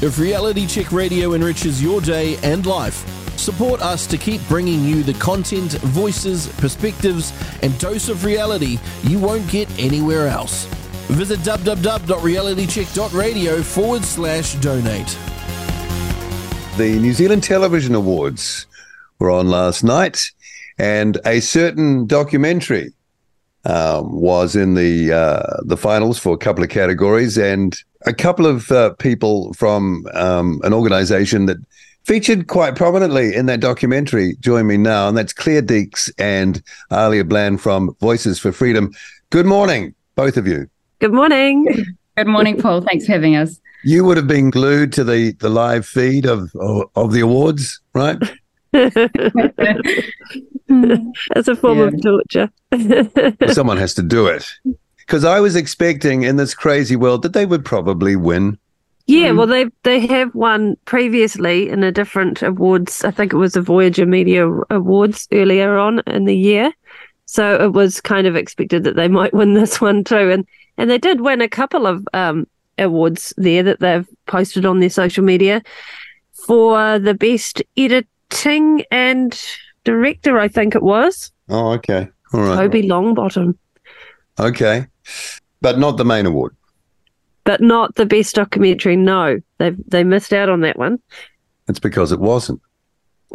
If 0.00 0.20
Reality 0.20 0.64
Check 0.64 0.92
Radio 0.92 1.34
enriches 1.34 1.82
your 1.82 2.00
day 2.00 2.36
and 2.44 2.64
life, 2.64 3.04
support 3.36 3.82
us 3.82 4.06
to 4.06 4.16
keep 4.16 4.40
bringing 4.46 4.84
you 4.84 5.02
the 5.02 5.14
content, 5.14 5.72
voices, 5.72 6.46
perspectives, 6.58 7.32
and 7.64 7.76
dose 7.80 8.08
of 8.08 8.24
reality 8.24 8.78
you 9.02 9.18
won't 9.18 9.50
get 9.50 9.68
anywhere 9.76 10.28
else. 10.28 10.66
Visit 11.08 11.40
www.realitycheck.radio 11.40 13.60
forward 13.60 14.04
slash 14.04 14.54
donate. 14.54 15.18
The 16.76 16.96
New 17.00 17.12
Zealand 17.12 17.42
Television 17.42 17.96
Awards 17.96 18.68
were 19.18 19.32
on 19.32 19.48
last 19.48 19.82
night, 19.82 20.30
and 20.78 21.18
a 21.24 21.40
certain 21.40 22.06
documentary 22.06 22.92
um, 23.64 24.12
was 24.12 24.54
in 24.54 24.74
the 24.74 25.12
uh, 25.12 25.56
the 25.64 25.76
finals 25.76 26.20
for 26.20 26.34
a 26.34 26.38
couple 26.38 26.62
of 26.62 26.70
categories, 26.70 27.36
and 27.36 27.76
a 28.06 28.12
couple 28.12 28.46
of 28.46 28.70
uh, 28.70 28.94
people 28.94 29.52
from 29.54 30.06
um, 30.14 30.60
an 30.64 30.72
organisation 30.72 31.46
that 31.46 31.58
featured 32.04 32.46
quite 32.46 32.74
prominently 32.74 33.34
in 33.34 33.46
that 33.46 33.60
documentary 33.60 34.36
join 34.40 34.66
me 34.66 34.76
now, 34.76 35.08
and 35.08 35.16
that's 35.16 35.32
Claire 35.32 35.62
Deeks 35.62 36.10
and 36.18 36.62
Alia 36.92 37.24
Bland 37.24 37.60
from 37.60 37.94
Voices 38.00 38.38
for 38.38 38.52
Freedom. 38.52 38.92
Good 39.30 39.46
morning, 39.46 39.94
both 40.14 40.36
of 40.36 40.46
you. 40.46 40.68
Good 41.00 41.12
morning. 41.12 41.66
Good 42.16 42.26
morning, 42.26 42.60
Paul. 42.60 42.80
Thanks 42.80 43.06
for 43.06 43.12
having 43.12 43.36
us. 43.36 43.60
You 43.84 44.04
would 44.04 44.16
have 44.16 44.26
been 44.26 44.50
glued 44.50 44.92
to 44.94 45.04
the 45.04 45.32
the 45.32 45.48
live 45.48 45.86
feed 45.86 46.26
of 46.26 46.50
of, 46.56 46.90
of 46.96 47.12
the 47.12 47.20
awards, 47.20 47.80
right? 47.94 48.18
As 51.34 51.48
a 51.48 51.56
form 51.56 51.78
yeah. 51.78 51.84
of 51.84 52.02
torture. 52.02 52.50
Someone 53.52 53.76
has 53.78 53.94
to 53.94 54.02
do 54.02 54.26
it. 54.26 54.46
Because 55.08 55.24
I 55.24 55.40
was 55.40 55.56
expecting 55.56 56.24
in 56.24 56.36
this 56.36 56.54
crazy 56.54 56.94
world 56.94 57.22
that 57.22 57.32
they 57.32 57.46
would 57.46 57.64
probably 57.64 58.14
win. 58.14 58.58
Yeah, 59.06 59.30
mm. 59.30 59.38
well, 59.38 59.46
they 59.46 59.70
they 59.82 60.06
have 60.06 60.34
won 60.34 60.76
previously 60.84 61.70
in 61.70 61.82
a 61.82 61.90
different 61.90 62.42
awards. 62.42 63.02
I 63.04 63.10
think 63.10 63.32
it 63.32 63.38
was 63.38 63.54
the 63.54 63.62
Voyager 63.62 64.04
Media 64.04 64.46
Awards 64.68 65.26
earlier 65.32 65.78
on 65.78 66.00
in 66.06 66.26
the 66.26 66.36
year, 66.36 66.74
so 67.24 67.54
it 67.54 67.72
was 67.72 68.02
kind 68.02 68.26
of 68.26 68.36
expected 68.36 68.84
that 68.84 68.96
they 68.96 69.08
might 69.18 69.32
win 69.32 69.54
this 69.54 69.80
one 69.80 70.04
too. 70.04 70.30
And 70.30 70.46
and 70.76 70.90
they 70.90 70.98
did 70.98 71.22
win 71.22 71.40
a 71.40 71.48
couple 71.48 71.86
of 71.86 72.06
um, 72.12 72.46
awards 72.76 73.32
there 73.38 73.62
that 73.62 73.80
they've 73.80 74.06
posted 74.26 74.66
on 74.66 74.80
their 74.80 74.90
social 74.90 75.24
media 75.24 75.62
for 76.32 76.98
the 76.98 77.14
best 77.14 77.62
editing 77.78 78.84
and 78.90 79.42
director, 79.84 80.38
I 80.38 80.48
think 80.48 80.74
it 80.74 80.82
was. 80.82 81.32
Oh, 81.48 81.72
okay. 81.72 82.08
All 82.34 82.40
right. 82.40 82.56
Toby 82.56 82.82
Longbottom. 82.82 83.56
Okay. 84.38 84.86
But 85.60 85.78
not 85.78 85.96
the 85.96 86.04
main 86.04 86.26
award. 86.26 86.54
But 87.44 87.60
not 87.60 87.94
the 87.96 88.06
best 88.06 88.34
documentary. 88.34 88.96
No, 88.96 89.40
they 89.58 89.70
they 89.86 90.04
missed 90.04 90.32
out 90.32 90.48
on 90.48 90.60
that 90.60 90.78
one. 90.78 90.98
It's 91.66 91.78
because 91.80 92.12
it 92.12 92.20
wasn't. 92.20 92.60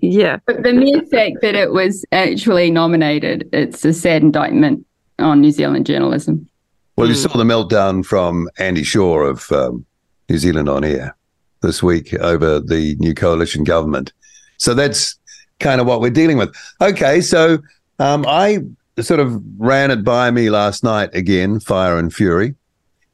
yeah. 0.00 0.38
But 0.46 0.62
the 0.62 0.72
mere 0.72 1.02
fact 1.06 1.38
that 1.42 1.54
it 1.54 1.72
was 1.72 2.04
actually 2.12 2.70
nominated, 2.70 3.48
it's 3.52 3.84
a 3.84 3.92
sad 3.92 4.22
indictment 4.22 4.86
on 5.18 5.40
New 5.40 5.50
Zealand 5.50 5.86
journalism. 5.86 6.48
Well, 6.96 7.08
you 7.08 7.14
hmm. 7.14 7.20
saw 7.20 7.36
the 7.36 7.44
meltdown 7.44 8.04
from 8.04 8.48
Andy 8.58 8.84
Shaw 8.84 9.20
of 9.20 9.50
um, 9.52 9.84
New 10.28 10.38
Zealand 10.38 10.68
on 10.68 10.84
Air 10.84 11.16
this 11.62 11.82
week 11.82 12.14
over 12.14 12.60
the 12.60 12.96
new 12.96 13.14
coalition 13.14 13.64
government. 13.64 14.12
So 14.58 14.74
that's 14.74 15.18
kind 15.58 15.80
of 15.80 15.86
what 15.86 16.00
we're 16.00 16.10
dealing 16.10 16.36
with. 16.36 16.54
Okay, 16.80 17.20
so 17.20 17.58
um, 17.98 18.24
I 18.26 18.60
sort 19.00 19.20
of 19.20 19.42
ran 19.58 19.90
it 19.90 20.04
by 20.04 20.30
me 20.30 20.50
last 20.50 20.84
night 20.84 21.10
again, 21.14 21.60
Fire 21.60 21.98
and 21.98 22.12
Fury, 22.12 22.54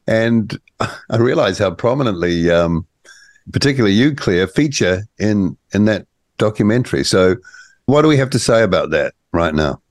and 0.07 0.57
I 0.79 1.17
realized 1.17 1.59
how 1.59 1.71
prominently, 1.71 2.49
um, 2.51 2.85
particularly 3.51 3.95
you, 3.95 4.15
Claire, 4.15 4.47
feature 4.47 5.03
in 5.19 5.57
in 5.73 5.85
that 5.85 6.07
documentary. 6.37 7.03
So, 7.03 7.35
what 7.85 8.01
do 8.01 8.07
we 8.07 8.17
have 8.17 8.29
to 8.31 8.39
say 8.39 8.63
about 8.63 8.89
that 8.91 9.13
right 9.31 9.53
now? 9.53 9.81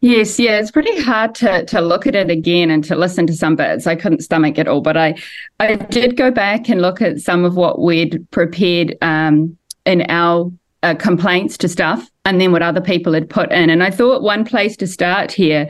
Yes, 0.00 0.36
yeah, 0.40 0.58
it's 0.58 0.72
pretty 0.72 1.00
hard 1.00 1.34
to 1.36 1.64
to 1.66 1.80
look 1.80 2.08
at 2.08 2.16
it 2.16 2.28
again 2.28 2.70
and 2.70 2.82
to 2.84 2.96
listen 2.96 3.26
to 3.28 3.34
some 3.34 3.54
bits. 3.54 3.86
I 3.86 3.94
couldn't 3.94 4.22
stomach 4.22 4.58
it 4.58 4.66
all, 4.66 4.80
but 4.80 4.96
I 4.96 5.14
I 5.60 5.76
did 5.76 6.16
go 6.16 6.30
back 6.32 6.68
and 6.68 6.82
look 6.82 7.00
at 7.00 7.20
some 7.20 7.44
of 7.44 7.56
what 7.56 7.80
we'd 7.80 8.28
prepared 8.32 8.96
um, 9.00 9.56
in 9.86 10.04
our 10.08 10.50
uh, 10.82 10.94
complaints 10.94 11.56
to 11.58 11.68
stuff 11.68 12.08
and 12.24 12.40
then 12.40 12.52
what 12.52 12.62
other 12.62 12.80
people 12.80 13.12
had 13.12 13.28
put 13.28 13.50
in. 13.52 13.70
And 13.70 13.82
I 13.82 13.90
thought 13.90 14.22
one 14.22 14.44
place 14.44 14.76
to 14.78 14.86
start 14.86 15.32
here 15.32 15.68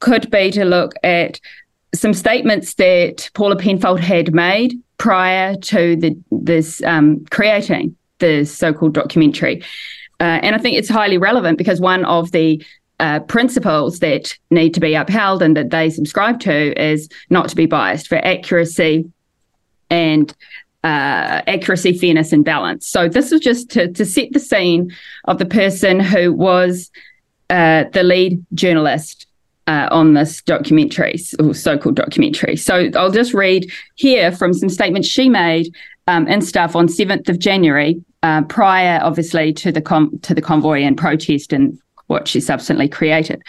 could 0.00 0.30
be 0.30 0.50
to 0.52 0.64
look 0.64 0.94
at 1.02 1.40
some 1.94 2.12
statements 2.12 2.74
that 2.74 3.30
Paula 3.34 3.56
Penfold 3.56 4.00
had 4.00 4.34
made 4.34 4.74
prior 4.98 5.56
to 5.56 5.96
the 5.96 6.16
this 6.30 6.82
um, 6.82 7.24
creating 7.30 7.96
the 8.18 8.44
so-called 8.44 8.94
documentary. 8.94 9.62
Uh, 10.20 10.40
and 10.42 10.54
I 10.54 10.58
think 10.58 10.76
it's 10.76 10.88
highly 10.88 11.18
relevant 11.18 11.58
because 11.58 11.80
one 11.80 12.04
of 12.06 12.32
the 12.32 12.64
uh, 12.98 13.20
principles 13.20 13.98
that 13.98 14.36
need 14.50 14.72
to 14.72 14.80
be 14.80 14.94
upheld 14.94 15.42
and 15.42 15.56
that 15.56 15.70
they 15.70 15.90
subscribe 15.90 16.40
to 16.40 16.82
is 16.82 17.08
not 17.28 17.48
to 17.50 17.56
be 17.56 17.66
biased 17.66 18.08
for 18.08 18.16
accuracy 18.16 19.10
and 19.90 20.34
uh, 20.84 21.42
accuracy, 21.46 21.96
fairness, 21.96 22.32
and 22.32 22.44
balance. 22.44 22.86
So 22.86 23.08
this 23.08 23.30
was 23.30 23.40
just 23.40 23.70
to, 23.70 23.92
to 23.92 24.04
set 24.04 24.32
the 24.32 24.40
scene 24.40 24.94
of 25.24 25.38
the 25.38 25.46
person 25.46 26.00
who 26.00 26.32
was 26.32 26.90
uh, 27.50 27.84
the 27.92 28.02
lead 28.02 28.44
journalist 28.54 29.26
uh, 29.66 29.88
on 29.90 30.14
this 30.14 30.42
documentary 30.42 31.16
so-called 31.18 31.96
documentary. 31.96 32.56
So 32.56 32.88
I'll 32.94 33.10
just 33.10 33.34
read 33.34 33.70
here 33.96 34.30
from 34.30 34.52
some 34.52 34.68
statements 34.68 35.08
she 35.08 35.28
made 35.28 35.74
um, 36.06 36.26
and 36.28 36.44
stuff 36.44 36.76
on 36.76 36.86
7th 36.86 37.28
of 37.28 37.38
January, 37.38 38.02
uh, 38.22 38.42
prior, 38.42 39.00
obviously, 39.02 39.52
to 39.54 39.72
the 39.72 39.80
com- 39.80 40.18
to 40.20 40.34
the 40.34 40.42
convoy 40.42 40.82
and 40.82 40.96
protest 40.96 41.52
and 41.52 41.78
what 42.06 42.28
she 42.28 42.40
subsequently 42.40 42.88
created. 42.88 43.42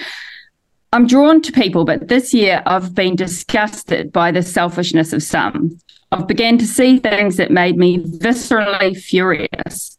I'm 0.93 1.05
drawn 1.05 1.41
to 1.41 1.51
people, 1.51 1.85
but 1.85 2.07
this 2.07 2.33
year 2.33 2.63
I've 2.65 2.95
been 2.95 3.15
disgusted 3.15 4.11
by 4.11 4.31
the 4.31 4.41
selfishness 4.41 5.13
of 5.13 5.21
some. 5.21 5.79
I've 6.11 6.27
began 6.27 6.57
to 6.57 6.65
see 6.65 6.99
things 6.99 7.37
that 7.37 7.51
made 7.51 7.77
me 7.77 7.99
viscerally 7.99 8.95
furious. 8.95 9.97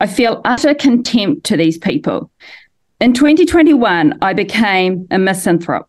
I 0.00 0.06
feel 0.06 0.40
utter 0.44 0.74
contempt 0.74 1.44
to 1.46 1.56
these 1.56 1.78
people. 1.78 2.30
In 3.00 3.12
2021, 3.12 4.18
I 4.20 4.32
became 4.32 5.06
a 5.10 5.18
misanthrope. 5.18 5.88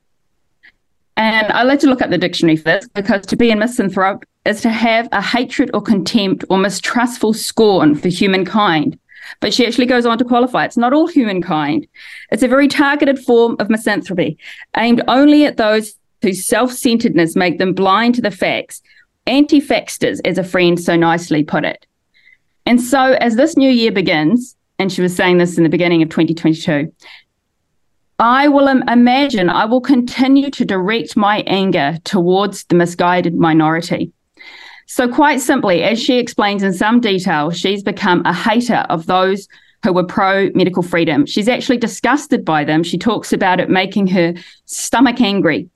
And 1.17 1.51
I 1.51 1.63
like 1.63 1.79
to 1.79 1.87
look 1.87 2.01
up 2.01 2.11
the 2.11 2.17
dictionary 2.17 2.55
for 2.55 2.63
this 2.63 2.87
because 2.89 3.25
to 3.25 3.35
be 3.35 3.51
a 3.51 3.55
misanthrope 3.55 4.23
is 4.45 4.61
to 4.61 4.69
have 4.69 5.09
a 5.11 5.21
hatred 5.21 5.71
or 5.73 5.81
contempt 5.81 6.45
or 6.49 6.57
mistrustful 6.57 7.33
scorn 7.33 7.95
for 7.95 8.07
humankind. 8.07 8.97
But 9.41 9.53
she 9.53 9.65
actually 9.65 9.85
goes 9.87 10.05
on 10.05 10.17
to 10.17 10.25
qualify 10.25 10.65
it's 10.65 10.77
not 10.77 10.93
all 10.93 11.07
humankind. 11.07 11.87
It's 12.31 12.43
a 12.43 12.47
very 12.47 12.67
targeted 12.67 13.19
form 13.19 13.57
of 13.59 13.69
misanthropy 13.69 14.37
aimed 14.77 15.01
only 15.07 15.45
at 15.45 15.57
those 15.57 15.95
whose 16.21 16.45
self 16.45 16.71
centeredness 16.71 17.35
make 17.35 17.57
them 17.57 17.73
blind 17.73 18.15
to 18.15 18.21
the 18.21 18.31
facts 18.31 18.81
anti 19.25 19.61
faxters, 19.61 20.19
as 20.25 20.37
a 20.37 20.43
friend 20.43 20.79
so 20.79 20.95
nicely 20.95 21.43
put 21.43 21.65
it. 21.65 21.85
And 22.65 22.81
so, 22.81 23.13
as 23.13 23.35
this 23.35 23.57
new 23.57 23.69
year 23.69 23.91
begins, 23.91 24.55
and 24.77 24.91
she 24.91 25.01
was 25.01 25.15
saying 25.15 25.37
this 25.37 25.57
in 25.57 25.63
the 25.63 25.69
beginning 25.69 26.01
of 26.01 26.09
2022, 26.09 26.93
I 28.19 28.47
will 28.47 28.67
imagine 28.67 29.49
I 29.49 29.65
will 29.65 29.81
continue 29.81 30.49
to 30.51 30.65
direct 30.65 31.15
my 31.15 31.39
anger 31.47 31.97
towards 32.03 32.65
the 32.65 32.75
misguided 32.75 33.33
minority. 33.35 34.11
So, 34.87 35.07
quite 35.07 35.39
simply, 35.39 35.83
as 35.83 36.01
she 36.01 36.17
explains 36.19 36.63
in 36.63 36.73
some 36.73 36.99
detail, 36.99 37.51
she's 37.51 37.83
become 37.83 38.23
a 38.25 38.33
hater 38.33 38.85
of 38.89 39.05
those 39.05 39.47
who 39.83 39.93
were 39.93 40.03
pro 40.03 40.49
medical 40.53 40.83
freedom. 40.83 41.25
She's 41.25 41.47
actually 41.47 41.77
disgusted 41.77 42.43
by 42.43 42.63
them. 42.63 42.83
She 42.83 42.97
talks 42.97 43.31
about 43.31 43.59
it 43.59 43.69
making 43.69 44.07
her 44.07 44.33
stomach 44.65 45.21
angry. 45.21 45.69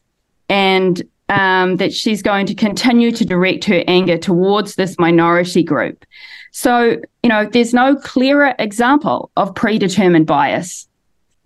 And 0.49 1.01
um, 1.33 1.77
that 1.77 1.93
she's 1.93 2.21
going 2.21 2.45
to 2.45 2.53
continue 2.53 3.11
to 3.11 3.25
direct 3.25 3.65
her 3.65 3.83
anger 3.87 4.17
towards 4.17 4.75
this 4.75 4.99
minority 4.99 5.63
group. 5.63 6.05
So, 6.51 6.97
you 7.23 7.29
know, 7.29 7.45
there's 7.45 7.73
no 7.73 7.95
clearer 7.95 8.53
example 8.59 9.31
of 9.35 9.55
predetermined 9.55 10.27
bias. 10.27 10.87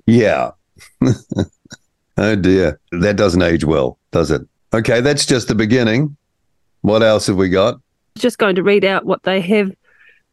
Yeah. 0.05 0.51
oh 2.17 2.35
dear. 2.35 2.79
That 2.91 3.15
doesn't 3.15 3.41
age 3.41 3.63
well, 3.63 3.97
does 4.11 4.29
it? 4.29 4.41
Okay, 4.73 4.99
that's 4.99 5.25
just 5.25 5.47
the 5.47 5.55
beginning. 5.55 6.17
What 6.81 7.01
else 7.01 7.27
have 7.27 7.37
we 7.37 7.47
got? 7.47 7.79
Just 8.17 8.37
going 8.37 8.55
to 8.55 8.63
read 8.63 8.83
out 8.83 9.05
what 9.05 9.23
they 9.23 9.39
have 9.39 9.71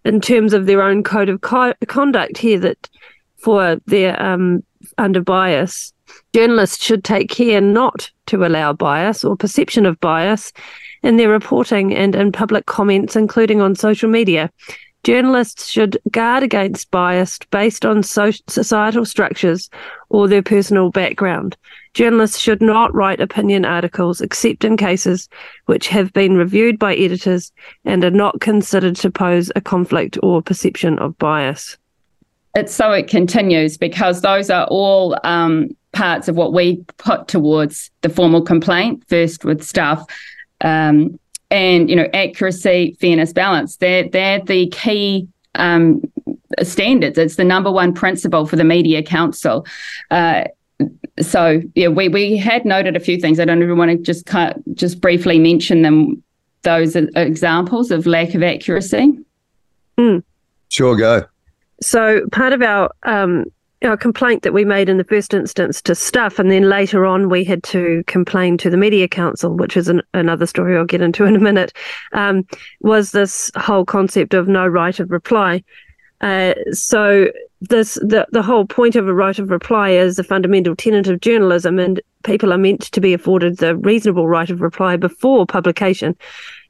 in 0.05 0.21
terms 0.21 0.53
of 0.53 0.67
their 0.67 0.83
own 0.83 1.05
code 1.05 1.29
of 1.29 1.41
co- 1.41 1.75
conduct 1.87 2.39
here 2.39 2.59
that 2.59 2.91
for 3.37 3.81
their 3.87 4.21
um, 4.21 4.65
under 4.99 5.21
bias 5.21 5.94
Journalists 6.35 6.85
should 6.85 7.05
take 7.05 7.31
care 7.31 7.61
not 7.61 8.11
to 8.27 8.45
allow 8.45 8.73
bias 8.73 9.25
or 9.25 9.37
perception 9.37 9.87
of 9.87 10.01
bias 10.01 10.53
in 11.03 11.17
their 11.17 11.29
reporting 11.29 11.95
and 11.95 12.15
in 12.15 12.33
public 12.33 12.67
comments, 12.67 13.15
including 13.15 13.61
on 13.61 13.75
social 13.75 14.09
media. 14.09 14.51
Journalists 15.05 15.69
should 15.69 15.99
guard 16.11 16.43
against 16.43 16.91
bias 16.91 17.39
based 17.51 17.85
on 17.85 18.03
so- 18.03 18.31
societal 18.49 19.05
structures 19.05 19.69
or 20.09 20.27
their 20.27 20.43
personal 20.43 20.91
background. 20.91 21.59
Journalists 21.93 22.39
should 22.39 22.63
not 22.63 22.93
write 22.95 23.21
opinion 23.21 23.67
articles 23.67 24.23
except 24.23 24.65
in 24.65 24.79
cases 24.79 25.29
which 25.67 25.89
have 25.89 26.11
been 26.15 26.39
reviewed 26.39 26.79
by 26.79 26.95
editors 26.95 27.53
and 27.85 28.03
are 28.03 28.11
not 28.11 28.41
considered 28.41 28.97
to 28.97 29.11
pose 29.11 29.53
a 29.55 29.61
conflict 29.61 30.19
or 30.23 30.41
perception 30.41 30.99
of 30.99 31.17
bias. 31.19 31.77
It's 32.57 32.75
so 32.75 32.91
it 32.93 33.07
continues 33.07 33.77
because 33.77 34.23
those 34.23 34.49
are 34.49 34.67
all 34.71 35.19
um, 35.23 35.69
parts 35.95 36.29
of 36.29 36.37
what 36.37 36.53
we 36.53 36.77
put 36.99 37.29
towards 37.29 37.91
the 38.03 38.09
formal 38.09 38.43
complaint, 38.43 39.03
first 39.09 39.45
with 39.45 39.63
Stuff. 39.63 40.05
Um, 40.61 41.19
and 41.51 41.89
you 41.89 41.97
know 41.97 42.09
accuracy 42.13 42.97
fairness 43.01 43.33
balance. 43.33 43.77
They're 43.77 44.09
they're 44.09 44.41
the 44.41 44.69
key 44.69 45.29
um, 45.55 46.03
standards. 46.63 47.17
It's 47.17 47.37
the 47.37 47.45
number 47.45 47.71
one 47.71 47.95
principle 47.95 48.47
for 48.47 48.57
the 48.57 48.65
media 48.65 49.03
council. 49.03 49.67
Uh, 50.11 50.45
so 51.21 51.63
yeah 51.75 51.89
we 51.89 52.09
we 52.09 52.37
had 52.37 52.65
noted 52.65 52.97
a 52.97 53.01
few 53.01 53.19
things. 53.19 53.39
I 53.39 53.45
don't 53.45 53.63
even 53.63 53.79
want 53.79 53.91
to 53.91 53.97
just 53.99 54.29
just 54.75 55.01
briefly 55.01 55.39
mention 55.39 55.83
them 55.83 56.23
those 56.63 56.97
examples 56.97 57.91
of 57.91 58.07
lack 58.07 58.35
of 58.35 58.43
accuracy. 58.43 59.13
Mm. 59.97 60.25
sure 60.71 60.97
go. 60.97 61.25
So 61.81 62.27
part 62.33 62.53
of 62.53 62.63
our 62.63 62.91
um, 63.05 63.45
a 63.93 63.99
complaint 63.99 64.43
that 64.43 64.53
we 64.53 64.65
made 64.65 64.89
in 64.89 64.97
the 64.97 65.05
first 65.05 65.35
instance 65.35 65.83
to 65.83 65.95
Stuff, 65.95 66.39
and 66.39 66.51
then 66.51 66.69
later 66.69 67.05
on 67.05 67.29
we 67.29 67.45
had 67.45 67.63
to 67.65 68.03
complain 68.07 68.57
to 68.59 68.71
the 68.71 68.77
Media 68.77 69.09
Council, 69.09 69.57
which 69.57 69.77
is 69.77 69.89
an, 69.89 70.03
another 70.15 70.47
story 70.47 70.77
I'll 70.77 70.85
get 70.85 71.03
into 71.03 71.25
in 71.25 71.37
a 71.37 71.41
minute, 71.41 71.73
um, 72.13 72.47
was 72.81 73.13
this 73.13 73.51
whole 73.57 73.85
concept 73.85 74.35
of 74.35 74.49
no 74.49 74.67
right 74.67 74.99
of 74.99 75.11
reply. 75.11 75.63
Uh, 76.21 76.55
so 76.73 77.29
this 77.61 77.95
the 77.95 78.27
the 78.33 78.43
whole 78.43 78.65
point 78.67 78.97
of 78.97 79.09
a 79.09 79.15
right 79.15 79.39
of 79.39 79.51
reply 79.51 79.91
is 79.91 80.19
a 80.19 80.25
fundamental 80.25 80.77
tenet 80.77 81.07
of 81.09 81.21
journalism, 81.21 81.79
and 81.79 82.01
people 82.23 82.53
are 82.53 82.59
meant 82.59 82.83
to 82.83 83.01
be 83.01 83.13
afforded 83.13 83.59
the 83.59 83.77
reasonable 83.77 84.29
right 84.29 84.51
of 84.51 84.61
reply 84.61 84.97
before 84.97 85.47
publication. 85.47 86.17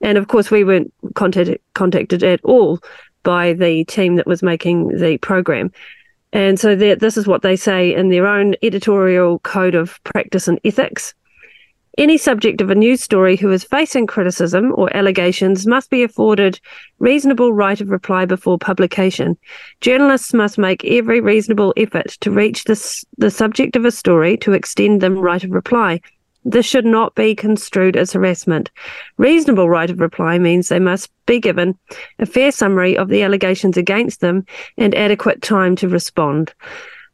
And 0.00 0.18
of 0.18 0.28
course, 0.28 0.50
we 0.50 0.64
weren't 0.64 0.92
contacted 1.14 1.60
contacted 1.74 2.22
at 2.22 2.40
all 2.44 2.80
by 3.22 3.52
the 3.52 3.84
team 3.84 4.16
that 4.16 4.26
was 4.26 4.42
making 4.42 4.88
the 4.98 5.18
program. 5.18 5.70
And 6.34 6.58
so 6.58 6.74
this 6.74 7.16
is 7.16 7.28
what 7.28 7.42
they 7.42 7.54
say 7.54 7.94
in 7.94 8.08
their 8.08 8.26
own 8.26 8.56
editorial 8.60 9.38
code 9.38 9.76
of 9.76 10.02
practice 10.02 10.48
and 10.48 10.60
ethics. 10.64 11.14
Any 11.96 12.18
subject 12.18 12.60
of 12.60 12.70
a 12.70 12.74
news 12.74 13.00
story 13.00 13.36
who 13.36 13.52
is 13.52 13.62
facing 13.62 14.08
criticism 14.08 14.72
or 14.74 14.94
allegations 14.96 15.64
must 15.64 15.90
be 15.90 16.02
afforded 16.02 16.58
reasonable 16.98 17.52
right 17.52 17.80
of 17.80 17.88
reply 17.88 18.24
before 18.24 18.58
publication. 18.58 19.38
Journalists 19.80 20.34
must 20.34 20.58
make 20.58 20.84
every 20.84 21.20
reasonable 21.20 21.72
effort 21.76 22.08
to 22.22 22.32
reach 22.32 22.64
this, 22.64 23.04
the 23.16 23.30
subject 23.30 23.76
of 23.76 23.84
a 23.84 23.92
story 23.92 24.36
to 24.38 24.54
extend 24.54 25.00
them 25.00 25.16
right 25.16 25.44
of 25.44 25.52
reply. 25.52 26.00
This 26.44 26.66
should 26.66 26.84
not 26.84 27.14
be 27.14 27.34
construed 27.34 27.96
as 27.96 28.12
harassment. 28.12 28.70
Reasonable 29.16 29.68
right 29.68 29.90
of 29.90 30.00
reply 30.00 30.38
means 30.38 30.68
they 30.68 30.78
must 30.78 31.10
be 31.26 31.40
given 31.40 31.78
a 32.18 32.26
fair 32.26 32.52
summary 32.52 32.96
of 32.96 33.08
the 33.08 33.22
allegations 33.22 33.76
against 33.76 34.20
them 34.20 34.44
and 34.76 34.94
adequate 34.94 35.40
time 35.40 35.74
to 35.76 35.88
respond. 35.88 36.52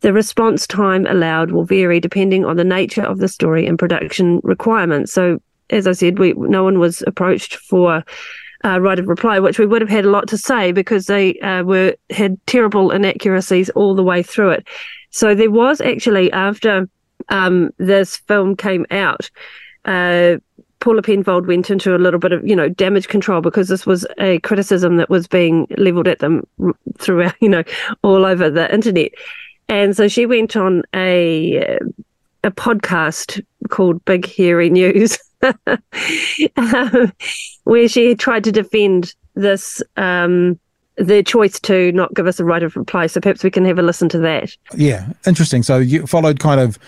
The 0.01 0.13
response 0.13 0.67
time 0.67 1.07
allowed 1.07 1.53
will 1.53 1.65
vary 1.65 2.01
depending 2.01 2.45
on 2.45 2.57
the 2.57 2.65
nature 2.65 3.03
of 3.03 3.19
the 3.19 3.29
story 3.29 3.67
and 3.67 3.79
production 3.79 4.41
requirements. 4.43 5.13
So, 5.13 5.41
as 5.69 5.87
I 5.87 5.93
said, 5.93 6.19
we 6.19 6.33
no 6.33 6.65
one 6.65 6.79
was 6.79 7.03
approached 7.07 7.57
for 7.57 8.03
uh, 8.65 8.81
right 8.81 8.99
of 8.99 9.09
reply, 9.09 9.39
which 9.39 9.59
we 9.59 9.67
would 9.67 9.81
have 9.81 9.91
had 9.91 10.05
a 10.05 10.11
lot 10.11 10.27
to 10.29 10.39
say 10.39 10.73
because 10.73 11.07
they 11.07 11.39
uh, 11.41 11.63
were 11.63 11.95
had 12.11 12.39
terrible 12.47 12.91
inaccuracies 12.91 13.71
all 13.71 13.95
the 13.95 14.03
way 14.03 14.23
through 14.23 14.51
it. 14.51 14.67
So 15.11 15.35
there 15.35 15.51
was 15.51 15.81
actually 15.81 16.33
after 16.33 16.89
um, 17.31 17.71
this 17.79 18.17
film 18.17 18.57
came 18.57 18.87
out, 18.91 19.31
uh, 19.85 20.37
Paula 20.81 21.03
Penfold 21.03 21.47
went 21.47 21.71
into 21.71 21.95
a 21.95 21.99
little 21.99 22.19
bit 22.19 22.33
of, 22.33 22.47
you 22.47 22.57
know, 22.57 22.69
damage 22.69 23.09
control 23.09 23.43
because 23.43 23.69
this 23.69 23.87
was 23.87 24.07
a 24.19 24.39
criticism 24.41 24.97
that 24.97 25.11
was 25.11 25.27
being 25.27 25.67
leveled 25.77 26.09
at 26.09 26.21
them 26.21 26.47
throughout, 26.99 27.35
you 27.41 27.49
know, 27.49 27.63
all 28.03 28.25
over 28.25 28.51
the 28.51 28.73
internet. 28.73 29.13
And 29.69 29.97
so 29.97 30.09
she 30.09 30.27
went 30.27 30.57
on 30.57 30.83
a 30.95 31.79
a 32.43 32.51
podcast 32.51 33.45
called 33.69 34.03
Big 34.07 34.27
Hairy 34.27 34.71
News, 34.71 35.19
um, 35.43 37.13
where 37.65 37.87
she 37.87 38.15
tried 38.15 38.45
to 38.45 38.53
defend 38.53 39.15
this 39.35 39.83
um, 39.97 40.59
the 40.97 41.23
choice 41.23 41.61
to 41.61 41.93
not 41.93 42.15
give 42.15 42.27
us 42.27 42.41
a 42.41 42.45
right 42.45 42.63
of 42.63 42.77
reply. 42.77 43.07
So 43.07 43.21
perhaps 43.21 43.45
we 43.45 43.51
can 43.51 43.65
have 43.65 43.79
a 43.79 43.83
listen 43.83 44.09
to 44.11 44.19
that. 44.19 44.57
Yeah, 44.75 45.13
interesting. 45.27 45.63
So 45.63 45.79
you 45.79 46.07
followed 46.07 46.41
kind 46.41 46.61
of 46.61 46.79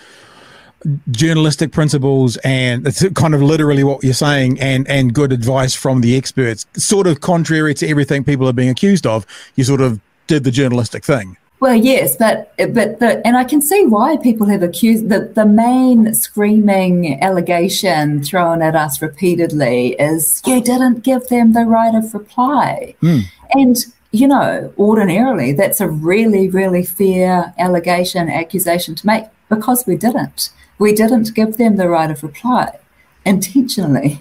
journalistic 1.10 1.72
principles 1.72 2.36
and 2.38 2.86
it's 2.86 3.06
kind 3.10 3.34
of 3.34 3.42
literally 3.42 3.84
what 3.84 4.02
you're 4.02 4.12
saying 4.12 4.60
and 4.60 4.88
and 4.88 5.14
good 5.14 5.32
advice 5.32 5.74
from 5.74 6.00
the 6.00 6.16
experts 6.16 6.66
sort 6.74 7.06
of 7.06 7.20
contrary 7.20 7.74
to 7.74 7.88
everything 7.88 8.24
people 8.24 8.48
are 8.48 8.52
being 8.52 8.68
accused 8.68 9.06
of 9.06 9.26
you 9.54 9.64
sort 9.64 9.80
of 9.80 10.00
did 10.26 10.44
the 10.44 10.50
journalistic 10.50 11.04
thing. 11.04 11.36
Well 11.60 11.76
yes 11.76 12.16
but 12.16 12.52
but 12.56 12.98
the, 12.98 13.24
and 13.24 13.36
i 13.36 13.44
can 13.44 13.62
see 13.62 13.86
why 13.86 14.16
people 14.16 14.48
have 14.48 14.62
accused 14.64 15.08
the 15.08 15.20
the 15.20 15.46
main 15.46 16.12
screaming 16.12 17.22
allegation 17.22 18.24
thrown 18.24 18.62
at 18.62 18.74
us 18.74 19.00
repeatedly 19.00 19.94
is 20.00 20.42
you 20.44 20.60
didn't 20.60 21.04
give 21.04 21.28
them 21.28 21.52
the 21.52 21.64
right 21.64 21.94
of 21.94 22.12
reply. 22.14 22.96
Mm. 23.00 23.22
and 23.52 23.76
you 24.10 24.26
know 24.26 24.74
ordinarily 24.76 25.52
that's 25.52 25.80
a 25.80 25.88
really 25.88 26.48
really 26.48 26.84
fair 26.84 27.54
allegation 27.58 28.28
accusation 28.28 28.96
to 28.96 29.06
make 29.06 29.26
because 29.48 29.86
we 29.86 29.94
didn't 29.94 30.50
we 30.82 30.92
didn't 30.92 31.34
give 31.34 31.56
them 31.56 31.76
the 31.76 31.88
right 31.88 32.10
of 32.10 32.22
reply 32.22 32.78
intentionally. 33.24 34.18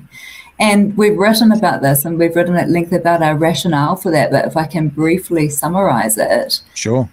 And 0.59 0.95
we've 0.95 1.17
written 1.17 1.51
about 1.51 1.81
this 1.81 2.05
and 2.05 2.19
we've 2.19 2.35
written 2.35 2.55
at 2.55 2.69
length 2.69 2.93
about 2.93 3.23
our 3.23 3.35
rationale 3.35 3.95
for 3.95 4.11
that. 4.11 4.29
But 4.29 4.45
if 4.45 4.55
I 4.55 4.67
can 4.67 4.89
briefly 4.89 5.49
summarize 5.49 6.19
it. 6.19 6.61
Sure. 6.75 7.09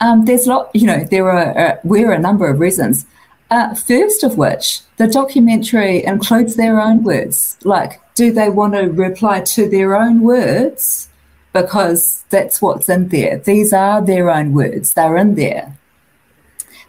Um, 0.00 0.24
there's 0.24 0.46
a 0.46 0.50
lot, 0.50 0.70
you 0.74 0.88
know, 0.88 1.04
there 1.04 1.30
are, 1.30 1.56
uh, 1.56 1.76
were 1.84 2.10
a 2.10 2.18
number 2.18 2.48
of 2.48 2.58
reasons. 2.58 3.06
Uh, 3.48 3.74
first 3.74 4.24
of 4.24 4.36
which, 4.36 4.80
the 4.96 5.06
documentary 5.06 6.04
includes 6.04 6.56
their 6.56 6.80
own 6.80 7.04
words. 7.04 7.58
Like, 7.62 8.00
do 8.14 8.32
they 8.32 8.48
want 8.48 8.74
to 8.74 8.82
reply 8.90 9.40
to 9.40 9.68
their 9.68 9.96
own 9.96 10.22
words? 10.22 11.08
Because 11.52 12.24
that's 12.30 12.60
what's 12.60 12.88
in 12.88 13.08
there. 13.08 13.38
These 13.38 13.72
are 13.72 14.04
their 14.04 14.30
own 14.30 14.52
words, 14.52 14.94
they're 14.94 15.16
in 15.16 15.34
there. 15.36 15.76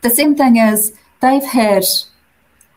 The 0.01 0.09
same 0.09 0.35
thing 0.35 0.57
is, 0.57 0.93
they've 1.21 1.43
had, 1.43 1.85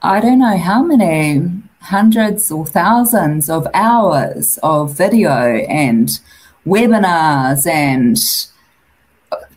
I 0.03 0.21
don't 0.21 0.39
know 0.39 0.57
how 0.57 0.83
many 0.83 1.63
hundreds 1.81 2.51
or 2.51 2.65
thousands 2.65 3.51
of 3.51 3.67
hours 3.75 4.59
of 4.63 4.97
video 4.97 5.57
and 5.69 6.21
webinars 6.67 7.67
and 7.67 8.17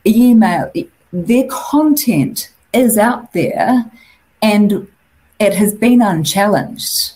email. 0.05 0.71
Their 1.13 1.47
content 1.49 2.51
is 2.73 2.97
out 2.97 3.33
there 3.33 3.89
and 4.41 4.87
it 5.39 5.53
has 5.53 5.73
been 5.73 6.01
unchallenged 6.01 7.13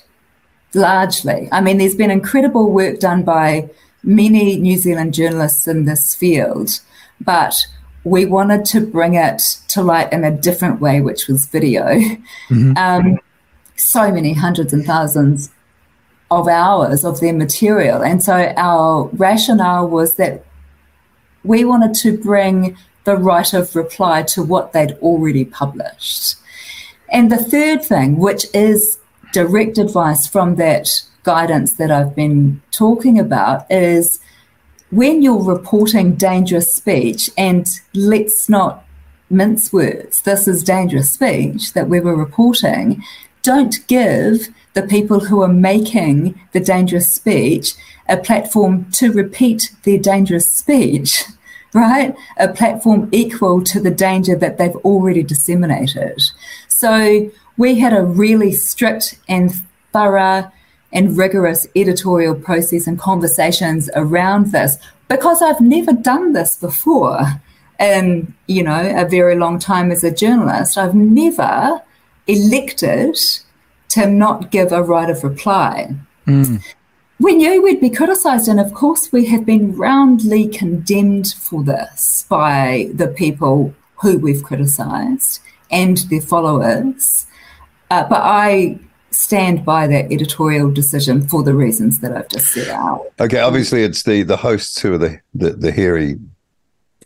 largely. 0.73 1.49
I 1.51 1.61
mean, 1.61 1.77
there's 1.77 1.95
been 1.95 2.11
incredible 2.11 2.71
work 2.71 2.99
done 2.99 3.23
by 3.23 3.69
many 4.03 4.57
New 4.57 4.77
Zealand 4.77 5.13
journalists 5.13 5.67
in 5.67 5.85
this 5.85 6.15
field, 6.15 6.79
but 7.19 7.67
we 8.03 8.25
wanted 8.25 8.65
to 8.65 8.85
bring 8.85 9.13
it 9.13 9.41
to 9.69 9.81
light 9.81 10.11
in 10.11 10.23
a 10.23 10.31
different 10.31 10.81
way, 10.81 11.01
which 11.01 11.27
was 11.27 11.45
video. 11.45 11.85
Mm-hmm. 12.49 12.73
Um, 12.77 13.19
so 13.75 14.11
many 14.11 14.33
hundreds 14.33 14.73
and 14.73 14.85
thousands 14.85 15.51
of 16.29 16.47
hours 16.47 17.03
of 17.03 17.19
their 17.19 17.33
material. 17.33 18.03
And 18.03 18.23
so 18.23 18.53
our 18.55 19.09
rationale 19.13 19.87
was 19.87 20.15
that 20.15 20.45
we 21.43 21.65
wanted 21.65 21.93
to 21.95 22.17
bring 22.17 22.77
the 23.03 23.17
right 23.17 23.53
of 23.53 23.75
reply 23.75 24.23
to 24.23 24.43
what 24.43 24.73
they'd 24.73 24.93
already 25.01 25.45
published. 25.45 26.35
And 27.09 27.31
the 27.31 27.37
third 27.37 27.83
thing, 27.83 28.17
which 28.17 28.45
is 28.53 28.99
direct 29.33 29.77
advice 29.77 30.27
from 30.27 30.55
that 30.55 31.03
guidance 31.23 31.73
that 31.73 31.91
I've 31.91 32.15
been 32.15 32.61
talking 32.71 33.19
about, 33.19 33.69
is 33.71 34.19
when 34.91 35.21
you're 35.21 35.43
reporting 35.43 36.15
dangerous 36.15 36.73
speech, 36.73 37.29
and 37.37 37.67
let's 37.93 38.49
not 38.49 38.85
mince 39.29 39.71
words, 39.71 40.21
this 40.21 40.47
is 40.47 40.63
dangerous 40.63 41.11
speech 41.11 41.73
that 41.73 41.87
we 41.89 41.99
were 41.99 42.15
reporting, 42.15 43.01
don't 43.41 43.85
give 43.87 44.49
the 44.73 44.83
people 44.83 45.21
who 45.21 45.41
are 45.41 45.47
making 45.47 46.39
the 46.51 46.59
dangerous 46.59 47.11
speech 47.11 47.73
a 48.07 48.17
platform 48.17 48.89
to 48.91 49.11
repeat 49.11 49.73
their 49.83 49.97
dangerous 49.97 50.51
speech, 50.51 51.23
right? 51.73 52.13
A 52.37 52.49
platform 52.49 53.07
equal 53.11 53.63
to 53.63 53.79
the 53.79 53.91
danger 53.91 54.35
that 54.35 54.57
they've 54.57 54.75
already 54.77 55.23
disseminated. 55.23 56.21
So 56.67 57.31
we 57.57 57.79
had 57.79 57.93
a 57.93 58.03
really 58.03 58.51
strict 58.51 59.17
and 59.29 59.53
thorough 59.93 60.51
and 60.93 61.17
rigorous 61.17 61.67
editorial 61.75 62.35
process 62.35 62.87
and 62.87 62.99
conversations 62.99 63.89
around 63.95 64.51
this 64.51 64.77
because 65.07 65.41
I've 65.41 65.61
never 65.61 65.93
done 65.93 66.33
this 66.33 66.55
before 66.55 67.21
in, 67.81 68.33
you 68.47 68.63
know, 68.63 68.93
a 68.95 69.07
very 69.07 69.35
long 69.35 69.59
time 69.59 69.91
as 69.91 70.03
a 70.03 70.11
journalist, 70.11 70.77
I've 70.77 70.95
never 70.95 71.81
elected 72.27 73.17
to 73.89 74.07
not 74.07 74.51
give 74.51 74.71
a 74.71 74.83
right 74.83 75.09
of 75.09 75.23
reply. 75.23 75.95
Mm. 76.27 76.63
We 77.19 77.35
knew 77.35 77.61
we'd 77.61 77.81
be 77.81 77.89
criticised, 77.89 78.47
and 78.47 78.59
of 78.59 78.73
course, 78.73 79.11
we 79.11 79.25
have 79.25 79.45
been 79.45 79.75
roundly 79.75 80.47
condemned 80.47 81.33
for 81.37 81.63
this 81.63 82.25
by 82.29 82.89
the 82.93 83.07
people 83.07 83.73
who 84.01 84.17
we've 84.17 84.43
criticised 84.43 85.41
and 85.69 85.97
their 86.09 86.21
followers. 86.21 87.27
Uh, 87.89 88.07
but 88.07 88.21
I 88.23 88.79
stand 89.11 89.63
by 89.65 89.87
that 89.87 90.11
editorial 90.11 90.71
decision 90.71 91.27
for 91.27 91.43
the 91.43 91.53
reasons 91.53 91.99
that 91.99 92.15
I've 92.15 92.29
just 92.29 92.53
set 92.53 92.69
out. 92.69 93.11
Okay, 93.19 93.39
obviously 93.39 93.83
it's 93.83 94.03
the 94.03 94.23
the 94.23 94.37
hosts 94.37 94.81
who 94.81 94.93
are 94.93 94.97
the 94.97 95.19
the, 95.33 95.51
the 95.51 95.71
hairy 95.71 96.17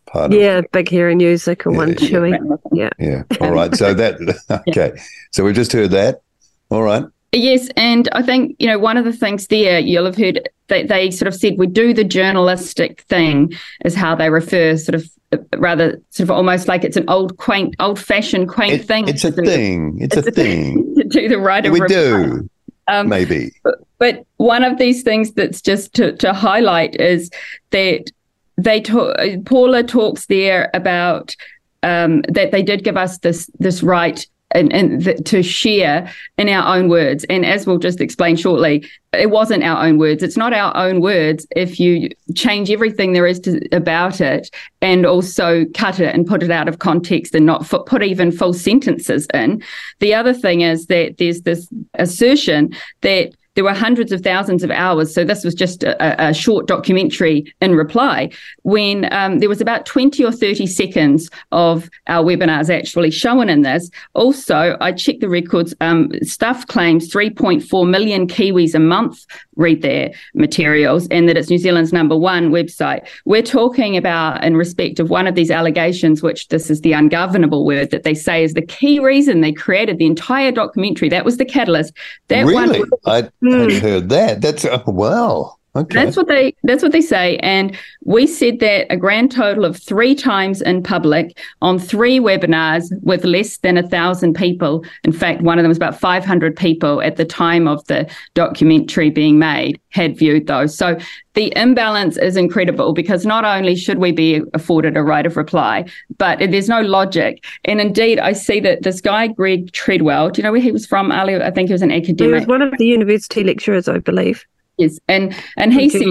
part. 0.05 0.31
Yeah, 0.31 0.59
of, 0.59 0.71
big 0.71 0.89
hairy 0.89 1.15
music 1.15 1.65
or 1.65 1.71
yeah, 1.71 1.77
one 1.77 1.89
yeah. 1.89 1.95
chewy. 1.95 2.59
Yeah. 2.71 2.89
Yeah. 2.99 3.23
All 3.41 3.51
right. 3.51 3.75
So 3.75 3.93
that 3.93 4.63
okay. 4.69 4.93
So 5.31 5.43
we've 5.43 5.55
just 5.55 5.73
heard 5.73 5.91
that. 5.91 6.21
All 6.69 6.83
right. 6.83 7.05
Yes, 7.35 7.69
and 7.75 8.07
I 8.13 8.21
think 8.21 8.55
you 8.59 8.67
know 8.67 8.79
one 8.79 8.97
of 8.97 9.05
the 9.05 9.13
things 9.13 9.47
there 9.47 9.79
you'll 9.79 10.05
have 10.05 10.15
heard 10.15 10.47
that 10.67 10.87
they 10.87 11.11
sort 11.11 11.27
of 11.27 11.35
said 11.35 11.57
we 11.57 11.67
do 11.67 11.93
the 11.93 12.03
journalistic 12.03 13.01
thing 13.01 13.53
is 13.83 13.93
how 13.93 14.15
they 14.15 14.29
refer 14.29 14.77
sort 14.77 14.95
of 14.95 15.09
rather 15.57 16.01
sort 16.11 16.29
of 16.29 16.31
almost 16.31 16.67
like 16.67 16.83
it's 16.83 16.97
an 16.97 17.05
old 17.09 17.37
quaint 17.37 17.75
old 17.79 17.99
fashioned 17.99 18.49
quaint 18.49 18.81
it, 18.81 18.87
thing. 18.87 19.07
It's 19.07 19.23
a 19.23 19.31
thing. 19.31 19.97
It's, 19.99 20.15
it's 20.15 20.27
a, 20.27 20.29
a, 20.29 20.33
thing. 20.33 20.95
thing. 20.95 20.95
to 20.95 21.03
do 21.03 21.27
the 21.27 21.37
right 21.37 21.69
we 21.69 21.81
do 21.87 22.49
um, 22.87 23.09
maybe. 23.09 23.51
But, 23.63 23.75
but, 23.97 24.25
one 24.37 24.63
of 24.63 24.77
these 24.77 25.01
things 25.01 25.33
that's 25.33 25.61
just 25.61 25.93
to 25.95 26.15
to 26.17 26.33
highlight 26.33 26.95
is 26.99 27.31
that 27.71 28.11
they 28.57 28.81
talk. 28.81 29.17
Paula 29.45 29.83
talks 29.83 30.27
there 30.27 30.69
about 30.73 31.35
um, 31.83 32.21
that 32.29 32.51
they 32.51 32.61
did 32.61 32.83
give 32.83 32.97
us 32.97 33.17
this 33.19 33.49
this 33.59 33.81
right 33.81 34.25
and, 34.55 34.73
and 34.73 35.03
the, 35.03 35.13
to 35.15 35.43
share 35.43 36.11
in 36.37 36.49
our 36.49 36.75
own 36.75 36.89
words. 36.89 37.25
And 37.25 37.45
as 37.45 37.67
we'll 37.67 37.77
just 37.77 38.01
explain 38.01 38.35
shortly, 38.35 38.89
it 39.13 39.29
wasn't 39.29 39.63
our 39.63 39.85
own 39.85 39.97
words. 39.97 40.23
It's 40.23 40.37
not 40.37 40.53
our 40.53 40.75
own 40.75 41.01
words 41.01 41.45
if 41.55 41.79
you 41.79 42.09
change 42.35 42.71
everything 42.71 43.13
there 43.13 43.27
is 43.27 43.39
to, 43.41 43.61
about 43.71 44.21
it 44.21 44.49
and 44.81 45.05
also 45.05 45.65
cut 45.73 45.99
it 45.99 46.13
and 46.13 46.25
put 46.25 46.43
it 46.43 46.51
out 46.51 46.67
of 46.67 46.79
context 46.79 47.35
and 47.35 47.45
not 47.45 47.67
put 47.67 48.03
even 48.03 48.31
full 48.31 48.53
sentences 48.53 49.27
in. 49.33 49.63
The 49.99 50.13
other 50.13 50.33
thing 50.33 50.61
is 50.61 50.87
that 50.87 51.17
there's 51.17 51.41
this 51.41 51.67
assertion 51.93 52.73
that 53.01 53.35
there 53.55 53.63
were 53.63 53.73
hundreds 53.73 54.11
of 54.11 54.21
thousands 54.21 54.63
of 54.63 54.71
hours. 54.71 55.13
So 55.13 55.23
this 55.23 55.43
was 55.43 55.55
just 55.55 55.83
a, 55.83 56.29
a 56.29 56.33
short 56.33 56.67
documentary 56.67 57.53
in 57.61 57.75
reply 57.75 58.29
when 58.63 59.11
um, 59.13 59.39
there 59.39 59.49
was 59.49 59.61
about 59.61 59.85
20 59.85 60.23
or 60.23 60.31
30 60.31 60.67
seconds 60.67 61.29
of 61.51 61.89
our 62.07 62.23
webinars 62.23 62.69
actually 62.69 63.11
shown 63.11 63.49
in 63.49 63.61
this. 63.61 63.89
Also, 64.13 64.77
I 64.81 64.91
checked 64.91 65.21
the 65.21 65.29
records. 65.29 65.73
Um, 65.81 66.11
Stuff 66.21 66.67
claims 66.67 67.11
3.4 67.11 67.89
million 67.89 68.27
Kiwis 68.27 68.75
a 68.75 68.79
month 68.79 69.25
read 69.55 69.81
their 69.81 70.11
materials 70.33 71.07
and 71.09 71.27
that 71.29 71.37
it's 71.37 71.49
New 71.49 71.57
Zealand's 71.57 71.93
number 71.93 72.17
one 72.17 72.49
website. 72.49 73.07
We're 73.25 73.41
talking 73.41 73.97
about 73.97 74.43
in 74.43 74.55
respect 74.55 74.99
of 74.99 75.09
one 75.09 75.27
of 75.27 75.35
these 75.35 75.51
allegations, 75.51 76.21
which 76.21 76.47
this 76.49 76.69
is 76.69 76.81
the 76.81 76.93
ungovernable 76.93 77.65
word 77.65 77.91
that 77.91 78.03
they 78.03 78.13
say 78.13 78.43
is 78.43 78.53
the 78.53 78.61
key 78.61 78.99
reason 78.99 79.41
they 79.41 79.53
created 79.53 79.97
the 79.97 80.05
entire 80.05 80.51
documentary. 80.51 81.09
That 81.09 81.25
was 81.25 81.37
the 81.37 81.45
catalyst. 81.45 81.93
That 82.27 82.45
really? 82.45 82.79
One, 82.79 82.89
I 83.05 83.21
mm. 83.43 83.51
hadn't 83.51 83.81
heard 83.81 84.09
that. 84.09 84.41
That's 84.41 84.65
oh, 84.65 84.83
wow. 84.87 85.57
Okay. 85.75 86.05
That's 86.05 86.15
what 86.15 86.27
they 86.27 86.55
that's 86.63 86.81
what 86.81 86.93
they 86.93 87.01
say. 87.01 87.37
And 87.37 87.77
we 88.05 88.27
said 88.27 88.59
that 88.61 88.87
a 88.89 88.95
grand 88.95 89.31
total 89.31 89.65
of 89.65 89.75
three 89.75 90.15
times 90.15 90.61
in 90.61 90.81
public 90.81 91.37
on 91.61 91.79
three 91.79 92.17
webinars 92.19 92.85
with 93.01 93.25
less 93.25 93.57
than 93.57 93.77
a 93.77 93.87
thousand 93.87 94.35
people. 94.35 94.85
In 95.03 95.11
fact, 95.11 95.41
one 95.41 95.59
of 95.59 95.63
them 95.63 95.69
was 95.69 95.77
about 95.77 95.99
500 95.99 96.55
people 96.55 97.01
at 97.01 97.17
the 97.17 97.25
time 97.25 97.67
of 97.67 97.85
the 97.87 98.09
documentary 98.35 99.09
being 99.09 99.37
made 99.37 99.79
had 99.89 100.17
viewed 100.17 100.47
those. 100.47 100.77
So 100.77 100.97
the 101.33 101.51
imbalance 101.57 102.15
is 102.17 102.37
incredible 102.37 102.93
because 102.93 103.25
not 103.25 103.43
only 103.43 103.75
should 103.75 103.97
we 103.97 104.13
be 104.13 104.41
afforded 104.53 104.95
a 104.95 105.03
right 105.03 105.25
of 105.25 105.35
reply, 105.35 105.85
but 106.17 106.39
there's 106.39 106.69
no 106.69 106.81
logic. 106.81 107.43
And 107.65 107.81
indeed, 107.81 108.19
I 108.19 108.31
see 108.31 108.61
that 108.61 108.83
this 108.83 109.01
guy, 109.01 109.27
Greg 109.27 109.73
Treadwell, 109.73 110.29
do 110.29 110.39
you 110.39 110.43
know 110.43 110.53
where 110.53 110.61
he 110.61 110.71
was 110.71 110.85
from, 110.85 111.11
Ali? 111.11 111.35
I 111.35 111.51
think 111.51 111.67
he 111.67 111.73
was 111.73 111.81
an 111.81 111.91
academic. 111.91 112.19
He 112.19 112.39
was 112.39 112.47
one 112.47 112.61
of 112.61 112.73
the 112.77 112.85
university 112.85 113.43
lecturers, 113.43 113.89
I 113.89 113.97
believe. 113.99 114.45
Yes, 114.77 114.99
and 115.07 115.35
and 115.57 115.73
he 115.73 115.89
said 115.89 116.03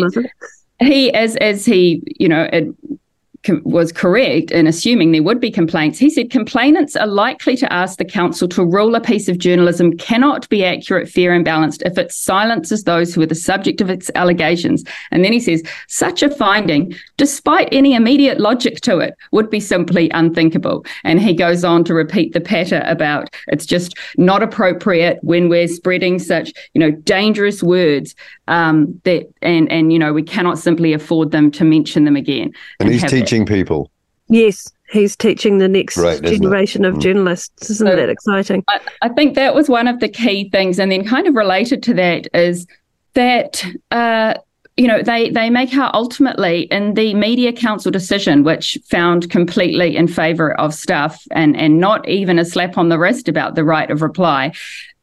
he 0.81 1.13
as 1.13 1.37
as 1.37 1.65
he 1.65 2.03
you 2.19 2.29
know 2.29 2.49
it, 2.53 2.67
was 3.65 3.93
correct 3.93 4.51
in 4.51 4.67
assuming 4.67 5.13
there 5.13 5.23
would 5.23 5.41
be 5.41 5.51
complaints. 5.51 5.99
He 5.99 6.11
said 6.11 6.31
complainants 6.31 6.97
are 6.97 7.07
likely 7.07 7.57
to 7.57 7.73
ask 7.73 7.99
the 7.99 8.05
council 8.05 8.49
to 8.49 8.65
rule 8.65 8.95
a 8.95 9.01
piece 9.01 9.29
of 9.29 9.39
journalism 9.39 9.97
cannot 9.97 10.49
be 10.49 10.65
accurate, 10.65 11.09
fair, 11.09 11.33
and 11.33 11.45
balanced 11.45 11.83
if 11.85 11.99
it 11.99 12.13
silences 12.13 12.85
those 12.85 13.15
who 13.15 13.23
are 13.23 13.27
the 13.27 13.35
subject 13.35 13.81
of 13.81 13.91
its 13.91 14.11
allegations. 14.15 14.85
And 15.11 15.25
then 15.25 15.33
he 15.33 15.41
says 15.41 15.63
such 15.89 16.23
a 16.23 16.31
finding, 16.31 16.95
despite 17.17 17.69
any 17.73 17.95
immediate 17.95 18.41
logic 18.41 18.81
to 18.83 18.99
it, 18.99 19.15
would 19.33 19.51
be 19.51 19.61
simply 19.61 20.11
unthinkable. 20.11 20.85
And 21.05 21.21
he 21.21 21.35
goes 21.35 21.65
on 21.65 21.85
to 21.85 21.95
repeat 21.95 22.33
the 22.33 22.41
patter 22.41 22.83
about 22.87 23.29
it's 23.49 23.67
just 23.67 23.97
not 24.17 24.43
appropriate 24.43 25.19
when 25.23 25.49
we're 25.49 25.69
spreading 25.69 26.19
such 26.19 26.53
you 26.73 26.81
know 26.81 26.91
dangerous 26.91 27.63
words 27.63 28.15
um, 28.49 29.01
that 29.05 29.31
and 29.43 29.71
and 29.71 29.93
you 29.93 29.99
know 29.99 30.13
we 30.13 30.23
cannot 30.23 30.59
simply 30.59 30.93
afford 30.93 31.31
them 31.31 31.51
to 31.53 31.65
mention 31.65 32.05
them 32.05 32.17
again. 32.17 32.53
And, 32.81 32.89
and 32.89 32.93
he's 32.93 33.05
teaching 33.05 33.47
people. 33.47 33.91
Yes, 34.29 34.71
he's 34.91 35.17
teaching 35.17 35.59
the 35.59 35.69
next 35.69 35.97
Great, 35.97 36.23
generation 36.23 36.85
of 36.85 36.95
mm. 36.95 37.03
journalists. 37.03 37.71
Isn't 37.71 37.87
so 37.87 37.97
that 37.97 38.09
exciting? 38.09 38.65
I, 38.69 38.81
I, 39.03 39.09
think 39.11 39.35
that 39.35 39.55
was 39.55 39.69
one 39.69 39.87
of 39.87 40.01
the 40.01 40.09
key 40.09 40.49
things, 40.51 40.79
and 40.79 40.91
then 40.91 41.05
kind 41.05 41.27
of 41.27 41.35
related 41.35 41.83
to 41.85 41.95
that 41.95 42.27
is 42.35 42.67
that. 43.15 43.65
Uh, 43.91 44.35
you 44.77 44.89
know, 44.89 45.03
they 45.03 45.31
they 45.31 45.51
make 45.51 45.77
out 45.77 45.95
ultimately 45.95 46.63
in 46.63 46.95
the 46.95 47.15
media 47.15 47.53
council 47.53 47.93
decision, 47.93 48.43
which 48.43 48.77
found 48.91 49.31
completely 49.31 49.97
in 49.97 50.09
favour 50.09 50.59
of 50.59 50.75
stuff 50.75 51.25
and 51.31 51.57
and 51.57 51.79
not 51.79 52.09
even 52.09 52.41
a 52.41 52.45
slap 52.45 52.77
on 52.77 52.89
the 52.89 52.99
wrist 52.99 53.29
about 53.29 53.55
the 53.55 53.63
right 53.63 53.89
of 53.89 54.03
reply 54.03 54.53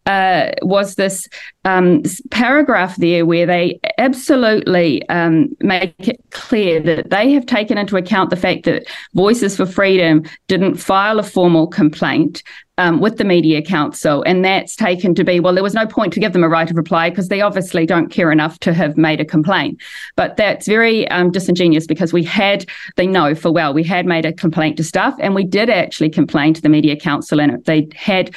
uh, 0.05 0.51
was 0.61 0.95
this 0.95 1.27
um, 1.63 2.01
paragraph 2.31 2.95
there 2.97 3.25
where 3.25 3.45
they 3.45 3.79
absolutely 3.97 5.07
um, 5.09 5.49
make 5.59 6.07
it 6.07 6.19
clear 6.31 6.79
that 6.79 7.11
they 7.11 7.31
have 7.31 7.45
taken 7.45 7.77
into 7.77 7.97
account 7.97 8.29
the 8.29 8.35
fact 8.35 8.63
that 8.63 8.87
Voices 9.13 9.55
for 9.55 9.65
Freedom 9.65 10.23
didn't 10.47 10.75
file 10.75 11.19
a 11.19 11.23
formal 11.23 11.67
complaint 11.67 12.41
um, 12.77 12.99
with 12.99 13.17
the 13.17 13.23
Media 13.23 13.61
Council, 13.61 14.23
and 14.23 14.43
that's 14.43 14.75
taken 14.75 15.13
to 15.13 15.23
be 15.23 15.39
well, 15.39 15.53
there 15.53 15.61
was 15.61 15.75
no 15.75 15.85
point 15.85 16.13
to 16.13 16.19
give 16.19 16.33
them 16.33 16.43
a 16.43 16.49
right 16.49 16.69
of 16.69 16.75
reply 16.75 17.11
because 17.11 17.27
they 17.27 17.41
obviously 17.41 17.85
don't 17.85 18.09
care 18.09 18.31
enough 18.31 18.57
to 18.59 18.73
have 18.73 18.97
made 18.97 19.21
a 19.21 19.25
complaint. 19.25 19.79
But 20.15 20.35
that's 20.37 20.67
very 20.67 21.07
um, 21.09 21.29
disingenuous 21.29 21.85
because 21.85 22.11
we 22.11 22.23
had, 22.23 22.65
they 22.95 23.05
know 23.05 23.35
for 23.35 23.51
well, 23.51 23.71
we 23.71 23.83
had 23.83 24.07
made 24.07 24.25
a 24.25 24.33
complaint 24.33 24.77
to 24.77 24.83
stuff, 24.83 25.13
and 25.19 25.35
we 25.35 25.43
did 25.43 25.69
actually 25.69 26.09
complain 26.09 26.55
to 26.55 26.61
the 26.61 26.69
Media 26.69 26.95
Council, 26.95 27.39
and 27.39 27.63
they 27.65 27.87
had 27.93 28.31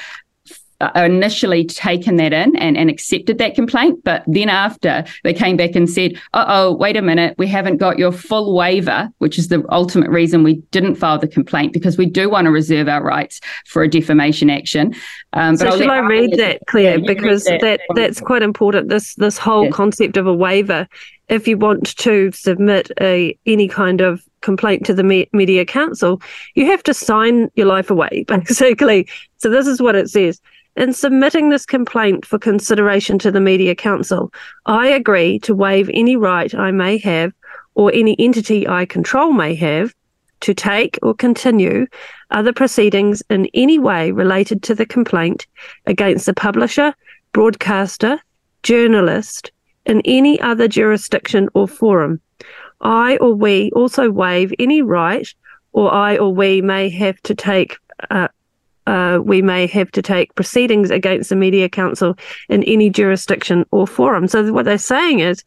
initially 0.94 1.64
taken 1.64 2.16
that 2.16 2.32
in 2.32 2.56
and, 2.56 2.76
and 2.76 2.90
accepted 2.90 3.38
that 3.38 3.54
complaint. 3.54 4.02
But 4.04 4.24
then 4.26 4.48
after 4.48 5.04
they 5.22 5.32
came 5.32 5.56
back 5.56 5.74
and 5.74 5.88
said, 5.88 6.20
uh 6.32 6.44
oh, 6.48 6.72
wait 6.74 6.96
a 6.96 7.02
minute, 7.02 7.36
we 7.38 7.46
haven't 7.46 7.78
got 7.78 7.98
your 7.98 8.12
full 8.12 8.54
waiver, 8.54 9.10
which 9.18 9.38
is 9.38 9.48
the 9.48 9.64
ultimate 9.70 10.10
reason 10.10 10.42
we 10.42 10.54
didn't 10.70 10.96
file 10.96 11.18
the 11.18 11.28
complaint 11.28 11.72
because 11.72 11.96
we 11.96 12.06
do 12.06 12.28
want 12.28 12.46
to 12.46 12.50
reserve 12.50 12.88
our 12.88 13.02
rights 13.02 13.40
for 13.66 13.82
a 13.82 13.88
defamation 13.88 14.50
action. 14.50 14.94
Um, 15.32 15.56
so 15.56 15.76
should 15.76 15.88
I 15.88 16.00
read 16.00 16.32
that, 16.38 16.60
Claire? 16.66 16.98
Yeah, 16.98 17.06
because 17.06 17.44
that. 17.44 17.60
that 17.60 17.80
that's 17.94 18.20
quite 18.20 18.42
important. 18.42 18.88
This 18.88 19.14
this 19.16 19.38
whole 19.38 19.70
concept 19.70 20.16
of 20.16 20.26
a 20.26 20.34
waiver. 20.34 20.88
If 21.28 21.48
you 21.48 21.56
want 21.56 21.96
to 21.96 22.30
submit 22.32 22.90
a 23.00 23.36
any 23.46 23.66
kind 23.66 24.00
of 24.00 24.22
complaint 24.44 24.84
to 24.86 24.94
the 24.94 25.02
me- 25.02 25.28
media 25.32 25.64
council, 25.64 26.20
you 26.54 26.66
have 26.66 26.82
to 26.84 26.94
sign 26.94 27.48
your 27.54 27.66
life 27.66 27.90
away, 27.90 28.24
basically. 28.28 29.08
So 29.38 29.50
this 29.50 29.66
is 29.66 29.80
what 29.80 29.96
it 29.96 30.10
says. 30.10 30.40
In 30.76 30.92
submitting 30.92 31.50
this 31.50 31.66
complaint 31.66 32.26
for 32.26 32.38
consideration 32.38 33.18
to 33.20 33.30
the 33.30 33.40
Media 33.40 33.76
Council, 33.76 34.32
I 34.66 34.88
agree 34.88 35.38
to 35.40 35.54
waive 35.54 35.88
any 35.94 36.16
right 36.16 36.52
I 36.52 36.72
may 36.72 36.98
have 36.98 37.32
or 37.74 37.92
any 37.94 38.16
entity 38.18 38.66
I 38.66 38.84
control 38.84 39.32
may 39.32 39.54
have 39.54 39.94
to 40.40 40.52
take 40.52 40.98
or 41.00 41.14
continue 41.14 41.86
other 42.32 42.52
proceedings 42.52 43.22
in 43.30 43.48
any 43.54 43.78
way 43.78 44.10
related 44.10 44.62
to 44.64 44.74
the 44.74 44.84
complaint 44.84 45.46
against 45.86 46.26
the 46.26 46.34
publisher, 46.34 46.92
broadcaster, 47.32 48.18
journalist 48.64 49.52
in 49.86 50.02
any 50.04 50.40
other 50.40 50.66
jurisdiction 50.66 51.48
or 51.54 51.68
forum. 51.68 52.20
I 52.80 53.16
or 53.18 53.32
we 53.34 53.70
also 53.76 54.10
waive 54.10 54.52
any 54.58 54.82
right 54.82 55.32
or 55.72 55.92
I 55.92 56.16
or 56.16 56.34
we 56.34 56.60
may 56.60 56.88
have 56.90 57.20
to 57.22 57.34
take 57.34 57.78
uh, 58.10 58.28
uh, 58.86 59.20
we 59.22 59.42
may 59.42 59.66
have 59.66 59.90
to 59.92 60.02
take 60.02 60.34
proceedings 60.34 60.90
against 60.90 61.30
the 61.30 61.36
Media 61.36 61.68
Council 61.68 62.16
in 62.48 62.62
any 62.64 62.90
jurisdiction 62.90 63.64
or 63.70 63.86
forum. 63.86 64.28
So 64.28 64.52
what 64.52 64.64
they're 64.64 64.78
saying 64.78 65.20
is 65.20 65.44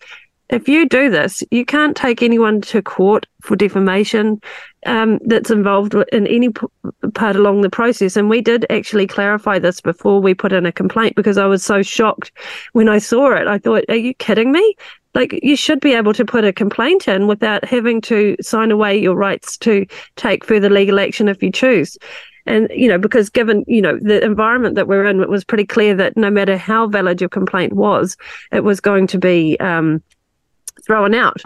if 0.50 0.70
you 0.70 0.88
do 0.88 1.10
this, 1.10 1.44
you 1.51 1.65
can't 1.65 1.96
take 1.96 2.24
anyone 2.24 2.62
to 2.62 2.82
court 2.82 3.25
for 3.41 3.56
defamation 3.56 4.41
um, 4.86 5.20
that's 5.25 5.51
involved 5.51 5.94
in 6.13 6.25
any 6.27 6.50
p- 6.50 6.67
part 7.13 7.36
along 7.36 7.62
the 7.62 7.70
process. 7.70 8.15
And 8.15 8.29
we 8.29 8.41
did 8.41 8.65
actually 8.70 9.08
clarify 9.08 9.60
this 9.60 9.82
before 9.82 10.22
we 10.22 10.34
put 10.34 10.53
in 10.53 10.65
a 10.65 10.72
complaint 10.72 11.15
because 11.15 11.38
I 11.38 11.46
was 11.48 11.63
so 11.63 11.82
shocked 11.82 12.32
when 12.72 12.88
I 12.88 13.00
saw 13.00 13.34
it. 13.34 13.48
I 13.48 13.58
thought, 13.58 13.84
are 13.89 13.96
you 13.96 14.13
kidding 14.13 14.53
me? 14.53 14.75
Like, 15.13 15.38
you 15.44 15.56
should 15.56 15.82
be 15.82 15.94
able 15.94 16.13
to 16.13 16.24
put 16.24 16.46
a 16.46 16.53
complaint 16.53 17.08
in 17.08 17.27
without 17.27 17.65
having 17.65 18.00
to 18.01 18.38
sign 18.39 18.72
away 18.72 18.98
your 18.98 19.15
rights 19.15 19.58
to 19.58 19.86
take 20.15 20.46
further 20.46 20.70
legal 20.70 21.00
action 21.00 21.27
if 21.27 21.44
you 21.44 21.51
choose 21.51 21.98
and 22.48 22.68
you 22.74 22.88
know 22.88 22.98
because 22.98 23.30
given 23.30 23.63
you 23.68 23.82
know 23.82 23.98
the 24.00 24.24
environment 24.24 24.75
that 24.75 24.88
we're 24.88 25.06
in 25.06 25.22
it 25.22 25.30
was 25.30 25.44
pretty 25.44 25.66
clear 25.66 25.96
that 25.96 26.16
no 26.18 26.30
matter 26.30 26.58
how 26.58 26.88
valid 26.88 27.22
your 27.22 27.30
complaint 27.30 27.74
was 27.74 28.18
it 28.51 28.63
was 28.63 28.80
going 28.80 29.08
to 29.08 29.18
be 29.18 29.60
um, 29.60 30.01
thrown 30.84 31.13
out. 31.13 31.42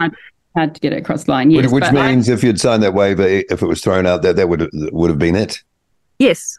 Had 0.54 0.74
to 0.74 0.80
get 0.80 0.92
it 0.92 0.98
across 0.98 1.24
the 1.24 1.30
line, 1.30 1.50
yes. 1.50 1.70
Which, 1.70 1.82
which 1.82 1.92
means 1.92 2.28
I, 2.28 2.34
if 2.34 2.44
you'd 2.44 2.60
signed 2.60 2.82
that 2.82 2.92
waiver, 2.92 3.26
if 3.26 3.62
it 3.62 3.66
was 3.66 3.80
thrown 3.80 4.06
out 4.06 4.20
that 4.22 4.36
that 4.36 4.50
would 4.50 4.68
would 4.92 5.08
have 5.08 5.18
been 5.18 5.34
it. 5.34 5.62
Yes. 6.18 6.58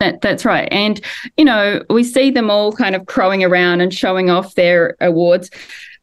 That, 0.00 0.20
that's 0.20 0.44
right. 0.44 0.68
And, 0.70 1.00
you 1.36 1.44
know, 1.44 1.84
we 1.90 2.04
see 2.04 2.30
them 2.30 2.50
all 2.50 2.72
kind 2.72 2.94
of 2.94 3.06
crowing 3.06 3.42
around 3.42 3.80
and 3.80 3.92
showing 3.92 4.30
off 4.30 4.54
their 4.54 4.96
awards. 5.00 5.50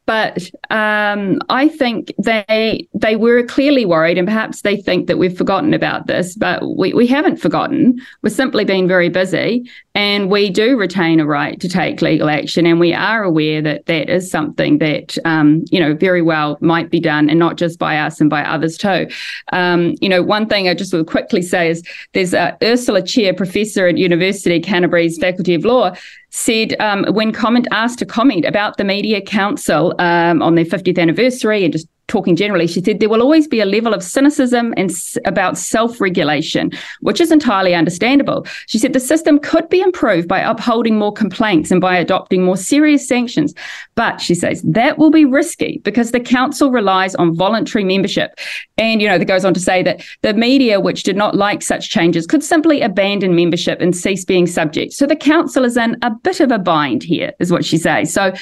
But 0.05 0.51
um, 0.69 1.41
I 1.49 1.67
think 1.67 2.13
they 2.19 2.87
they 2.93 3.15
were 3.15 3.43
clearly 3.43 3.85
worried, 3.85 4.17
and 4.17 4.27
perhaps 4.27 4.61
they 4.61 4.77
think 4.77 5.07
that 5.07 5.17
we've 5.17 5.35
forgotten 5.35 5.73
about 5.73 6.05
this, 6.05 6.35
but 6.35 6.61
we, 6.77 6.93
we 6.93 7.07
haven't 7.07 7.37
forgotten. 7.37 7.99
We've 8.21 8.31
simply 8.31 8.65
been 8.65 8.87
very 8.87 9.09
busy, 9.09 9.69
and 9.95 10.29
we 10.29 10.51
do 10.51 10.77
retain 10.77 11.19
a 11.19 11.25
right 11.25 11.59
to 11.59 11.67
take 11.67 12.03
legal 12.03 12.29
action, 12.29 12.67
and 12.67 12.79
we 12.79 12.93
are 12.93 13.23
aware 13.23 13.63
that 13.63 13.87
that 13.87 14.09
is 14.09 14.29
something 14.29 14.77
that 14.77 15.17
um, 15.25 15.65
you 15.71 15.79
know 15.79 15.95
very 15.95 16.21
well 16.21 16.59
might 16.61 16.91
be 16.91 16.99
done, 16.99 17.27
and 17.27 17.39
not 17.39 17.57
just 17.57 17.79
by 17.79 17.97
us 17.97 18.21
and 18.21 18.29
by 18.29 18.43
others 18.43 18.77
too. 18.77 19.07
Um, 19.53 19.95
you 20.01 20.09
know, 20.09 20.21
one 20.21 20.47
thing 20.47 20.69
I 20.69 20.75
just 20.75 20.93
will 20.93 21.03
quickly 21.03 21.41
say 21.41 21.69
is 21.69 21.83
there's 22.13 22.35
a 22.35 22.55
Ursula 22.61 23.01
Cheer, 23.01 23.33
professor 23.33 23.87
at 23.87 23.97
University 23.97 24.59
Canterbury's 24.59 25.17
Faculty 25.17 25.55
of 25.55 25.65
Law 25.65 25.95
said 26.35 26.75
um, 26.81 27.05
when 27.13 27.31
comment 27.31 27.65
asked 27.71 27.97
to 27.99 28.05
comment 28.05 28.43
about 28.43 28.75
the 28.75 28.83
Media 28.83 29.21
Council 29.21 29.95
um, 29.99 30.41
on 30.41 30.55
their 30.55 30.65
50th 30.65 30.99
anniversary 30.99 31.63
and 31.63 31.71
just 31.71 31.87
talking 32.07 32.35
generally, 32.35 32.67
she 32.67 32.83
said 32.83 32.99
there 32.99 33.09
will 33.09 33.21
always 33.21 33.47
be 33.47 33.59
a 33.59 33.65
level 33.65 33.93
of 33.93 34.03
cynicism 34.03 34.73
and 34.77 34.91
s- 34.91 35.17
about 35.25 35.57
self 35.57 35.99
regulation, 35.99 36.71
which 37.01 37.19
is 37.19 37.31
entirely 37.31 37.73
understandable. 37.73 38.45
She 38.67 38.77
said 38.77 38.93
the 38.93 38.99
system 38.99 39.39
could 39.39 39.69
be 39.69 39.81
improved 39.81 40.27
by 40.27 40.39
upholding 40.39 40.97
more 40.97 41.13
complaints 41.13 41.71
and 41.71 41.81
by 41.81 41.97
adopting 41.97 42.43
more 42.43 42.57
serious 42.57 43.07
sanctions. 43.07 43.53
But 43.95 44.21
she 44.21 44.35
says 44.35 44.61
that 44.63 44.97
will 44.97 45.11
be 45.11 45.25
risky 45.25 45.81
because 45.83 46.11
the 46.11 46.19
council 46.19 46.71
relies 46.71 47.15
on 47.15 47.35
voluntary 47.35 47.83
membership. 47.83 48.37
And, 48.77 49.01
you 49.01 49.07
know, 49.07 49.17
that 49.17 49.25
goes 49.25 49.45
on 49.45 49.53
to 49.53 49.59
say 49.59 49.81
that 49.83 50.03
the 50.21 50.33
media, 50.33 50.79
which 50.79 51.03
did 51.03 51.15
not 51.15 51.35
like 51.35 51.61
such 51.61 51.89
changes, 51.89 52.27
could 52.27 52.43
simply 52.43 52.81
abandon 52.81 53.35
membership 53.35 53.81
and 53.81 53.95
cease 53.95 54.25
being 54.25 54.47
subject. 54.47 54.93
So 54.93 55.07
the 55.07 55.15
council 55.15 55.65
is 55.65 55.77
in 55.77 55.97
a 56.01 56.11
bit 56.11 56.39
of 56.39 56.51
a 56.51 56.59
bind 56.59 57.03
here, 57.03 57.33
is 57.39 57.51
what 57.51 57.65
she 57.65 57.77
says. 57.77 58.13
So 58.13 58.33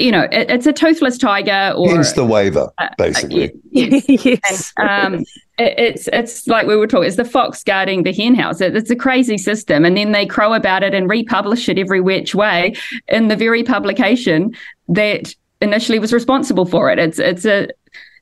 you 0.00 0.10
know, 0.12 0.22
it, 0.32 0.50
it's 0.50 0.66
a 0.66 0.72
toothless 0.72 1.18
tiger 1.18 1.74
or 1.76 1.90
hence 1.90 2.12
the 2.12 2.24
waiver, 2.24 2.70
uh, 2.78 2.88
basically. 2.96 3.50
Uh, 3.50 3.56
yes. 3.70 4.04
yes. 4.24 4.72
And, 4.76 5.14
um, 5.14 5.24
it, 5.58 5.78
it's 5.78 6.08
it's 6.12 6.46
like 6.46 6.66
we 6.66 6.76
were 6.76 6.86
talking. 6.86 7.06
It's 7.06 7.16
the 7.16 7.24
fox 7.24 7.62
guarding 7.62 8.02
the 8.02 8.12
hen 8.12 8.34
house. 8.34 8.60
It, 8.60 8.76
it's 8.76 8.90
a 8.90 8.96
crazy 8.96 9.38
system, 9.38 9.84
and 9.84 9.96
then 9.96 10.12
they 10.12 10.26
crow 10.26 10.54
about 10.54 10.82
it 10.82 10.94
and 10.94 11.08
republish 11.08 11.68
it 11.68 11.78
every 11.78 12.00
which 12.00 12.34
way 12.34 12.74
in 13.08 13.28
the 13.28 13.36
very 13.36 13.62
publication 13.62 14.54
that 14.88 15.34
initially 15.60 15.98
was 15.98 16.12
responsible 16.12 16.66
for 16.66 16.90
it. 16.90 16.98
It's 16.98 17.18
it's 17.18 17.44
a 17.44 17.68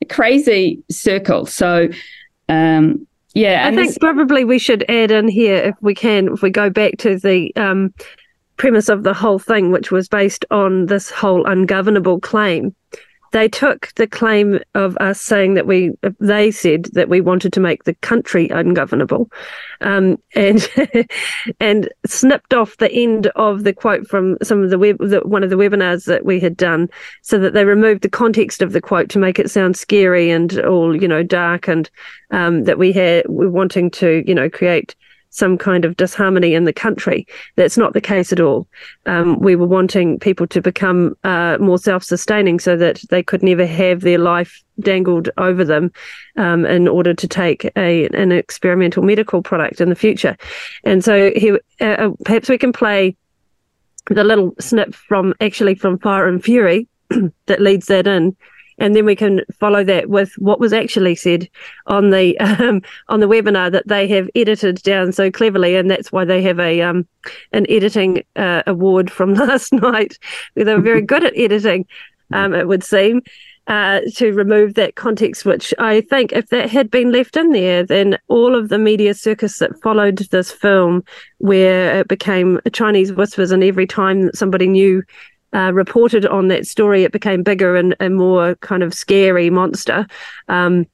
crazy 0.09 0.83
circle. 0.91 1.47
So. 1.47 1.89
Um, 2.51 3.07
yeah, 3.35 3.69
I 3.69 3.75
think 3.75 3.89
this- 3.89 3.99
probably 3.99 4.45
we 4.45 4.59
should 4.59 4.85
add 4.91 5.11
in 5.11 5.29
here, 5.29 5.57
if 5.57 5.75
we 5.81 5.95
can, 5.95 6.33
if 6.33 6.43
we 6.43 6.51
go 6.51 6.71
back 6.71 6.97
to 6.99 7.19
the 7.19 7.55
um, 7.57 7.93
premise 8.59 8.89
of 8.89 9.05
the 9.05 9.15
whole 9.15 9.39
thing, 9.39 9.71
which 9.71 9.91
was 9.91 10.09
based 10.09 10.45
on 10.51 10.87
this 10.87 11.11
whole 11.11 11.47
ungovernable 11.47 12.21
claim. 12.21 12.75
They 13.31 13.49
took 13.49 13.93
the 13.97 14.07
claim 14.07 14.59
of 14.75 14.97
us 14.99 15.21
saying 15.21 15.55
that 15.55 15.67
we, 15.67 15.93
they 16.19 16.51
said 16.51 16.85
that 16.93 17.11
we 17.11 17.21
wanted 17.21 17.53
to 17.53 17.61
make 17.61 17.85
the 17.85 17.93
country 17.97 18.49
ungovernable, 18.49 19.31
um, 19.83 20.17
and 20.35 20.67
and 21.61 21.89
snipped 22.07 22.55
off 22.55 22.79
the 22.79 22.91
end 22.91 23.27
of 23.37 23.65
the 23.65 23.75
quote 23.75 24.07
from 24.07 24.39
some 24.43 24.63
of 24.63 24.71
the 24.71 24.79
web, 24.79 24.97
the, 24.99 25.21
one 25.25 25.45
of 25.45 25.51
the 25.51 25.57
webinars 25.57 26.07
that 26.07 26.25
we 26.25 26.41
had 26.41 26.57
done, 26.57 26.89
so 27.23 27.39
that 27.39 27.53
they 27.53 27.67
removed 27.67 28.03
the 28.03 28.09
context 28.09 28.63
of 28.63 28.73
the 28.73 28.81
quote 28.81 29.11
to 29.11 29.19
make 29.19 29.39
it 29.39 29.51
sound 29.51 29.77
scary 29.77 30.31
and 30.31 30.59
all 30.61 30.97
you 30.97 31.07
know 31.07 31.23
dark, 31.23 31.69
and 31.69 31.91
um, 32.31 32.65
that 32.65 32.79
we 32.79 32.93
had 32.93 33.27
we're 33.29 33.51
wanting 33.51 33.91
to 33.91 34.25
you 34.27 34.35
know 34.35 34.49
create 34.49 34.95
some 35.31 35.59
kind 35.59 35.85
of 35.85 35.97
disharmony 35.97 36.55
in 36.55 36.65
the 36.65 36.73
country. 36.73 37.27
That's 37.57 37.77
not 37.77 37.93
the 37.93 38.01
case 38.01 38.33
at 38.33 38.41
all. 38.41 38.67
Um, 39.07 39.39
we 39.41 39.57
were 39.57 39.67
wanting 39.67 40.19
people 40.19 40.47
to 40.49 40.61
become 40.61 41.17
uh, 41.25 41.59
more 41.61 41.79
self 41.79 42.03
sustaining 42.03 42.59
so 42.59 42.77
that 42.77 43.01
they 43.11 43.23
could 43.23 43.43
never 43.43 43.67
have 43.67 44.01
their 44.01 44.19
life 44.19 44.63
dangled 44.81 45.29
over 45.39 45.65
them 45.65 45.91
um, 46.37 46.65
in 46.65 46.89
order 46.89 47.15
to 47.15 47.29
take 47.29 47.71
a 47.77 48.07
an 48.09 48.33
experimental 48.33 49.03
medical 49.03 49.43
product 49.43 49.81
in 49.81 49.89
the 49.89 49.95
future. 49.95 50.37
And 50.85 51.05
so 51.05 51.33
here, 51.35 51.61
uh, 51.81 51.85
uh 51.85 52.11
perhaps 52.25 52.49
we 52.49 52.59
can 52.59 52.73
play 52.73 53.17
the 54.07 54.25
little 54.25 54.55
snip 54.59 54.95
from 54.95 55.35
actually 55.41 55.75
from 55.75 55.99
Fire 55.99 56.27
and 56.27 56.43
Fury 56.43 56.89
that 57.47 57.61
leads 57.61 57.87
that 57.87 58.07
in 58.07 58.37
and 58.79 58.95
then 58.95 59.05
we 59.05 59.17
can 59.17 59.43
follow 59.53 59.85
that 59.85 60.09
with 60.09 60.33
what 60.39 60.61
was 60.61 60.73
actually 60.73 61.15
said 61.15 61.49
on 61.87 62.11
the 62.11 62.39
um, 62.41 62.83
on 63.09 63.21
the 63.21 63.29
webinar 63.29 63.71
that 63.71 63.89
they 63.89 64.09
have 64.09 64.29
edited 64.35 64.83
down 64.83 65.13
so 65.13 65.31
cleverly, 65.31 65.77
and 65.77 65.91
that's 65.91 66.13
why 66.13 66.25
they 66.25 66.43
have 66.43 66.59
a 66.59 66.81
um, 66.83 67.07
an 67.53 67.67
editing 67.69 68.23
uh, 68.37 68.63
award 68.67 69.11
from 69.11 69.35
last 69.47 69.73
night. 69.73 70.19
They 70.55 70.65
were 70.65 70.81
very 70.81 71.03
good 71.03 71.25
at 71.25 71.37
editing, 71.37 71.87
um, 72.33 72.55
it 72.55 72.69
would 72.69 72.85
seem. 72.85 73.23
Uh, 73.67 74.01
to 74.15 74.33
remove 74.33 74.73
that 74.73 74.95
context, 74.95 75.45
which 75.45 75.75
I 75.79 76.01
think 76.01 76.33
if 76.33 76.49
that 76.49 76.71
had 76.71 76.91
been 76.91 77.13
left 77.13 77.37
in 77.37 77.53
there, 77.53 77.85
then 77.85 78.17
all 78.29 78.55
of 78.55 78.71
the 78.71 78.79
media 78.79 79.13
circus 79.13 79.59
that 79.59 79.79
followed 79.83 80.17
this 80.31 80.51
film, 80.51 81.05
where 81.37 82.01
it 82.01 82.09
became 82.09 82.61
Chinese 82.73 83.13
whispers, 83.13 83.51
and 83.51 83.63
every 83.63 83.87
time 83.87 84.31
somebody 84.33 84.69
new 84.69 85.03
uh, 85.55 85.73
reported 85.73 86.27
on 86.27 86.49
that 86.49 86.67
story, 86.67 87.05
it 87.05 87.13
became 87.13 87.43
bigger 87.43 87.77
and, 87.77 87.97
and 88.01 88.17
more 88.17 88.55
kind 88.57 88.83
of 88.83 88.95
scary 88.95 89.51
monster. 89.51 90.07
Um, 90.49 90.87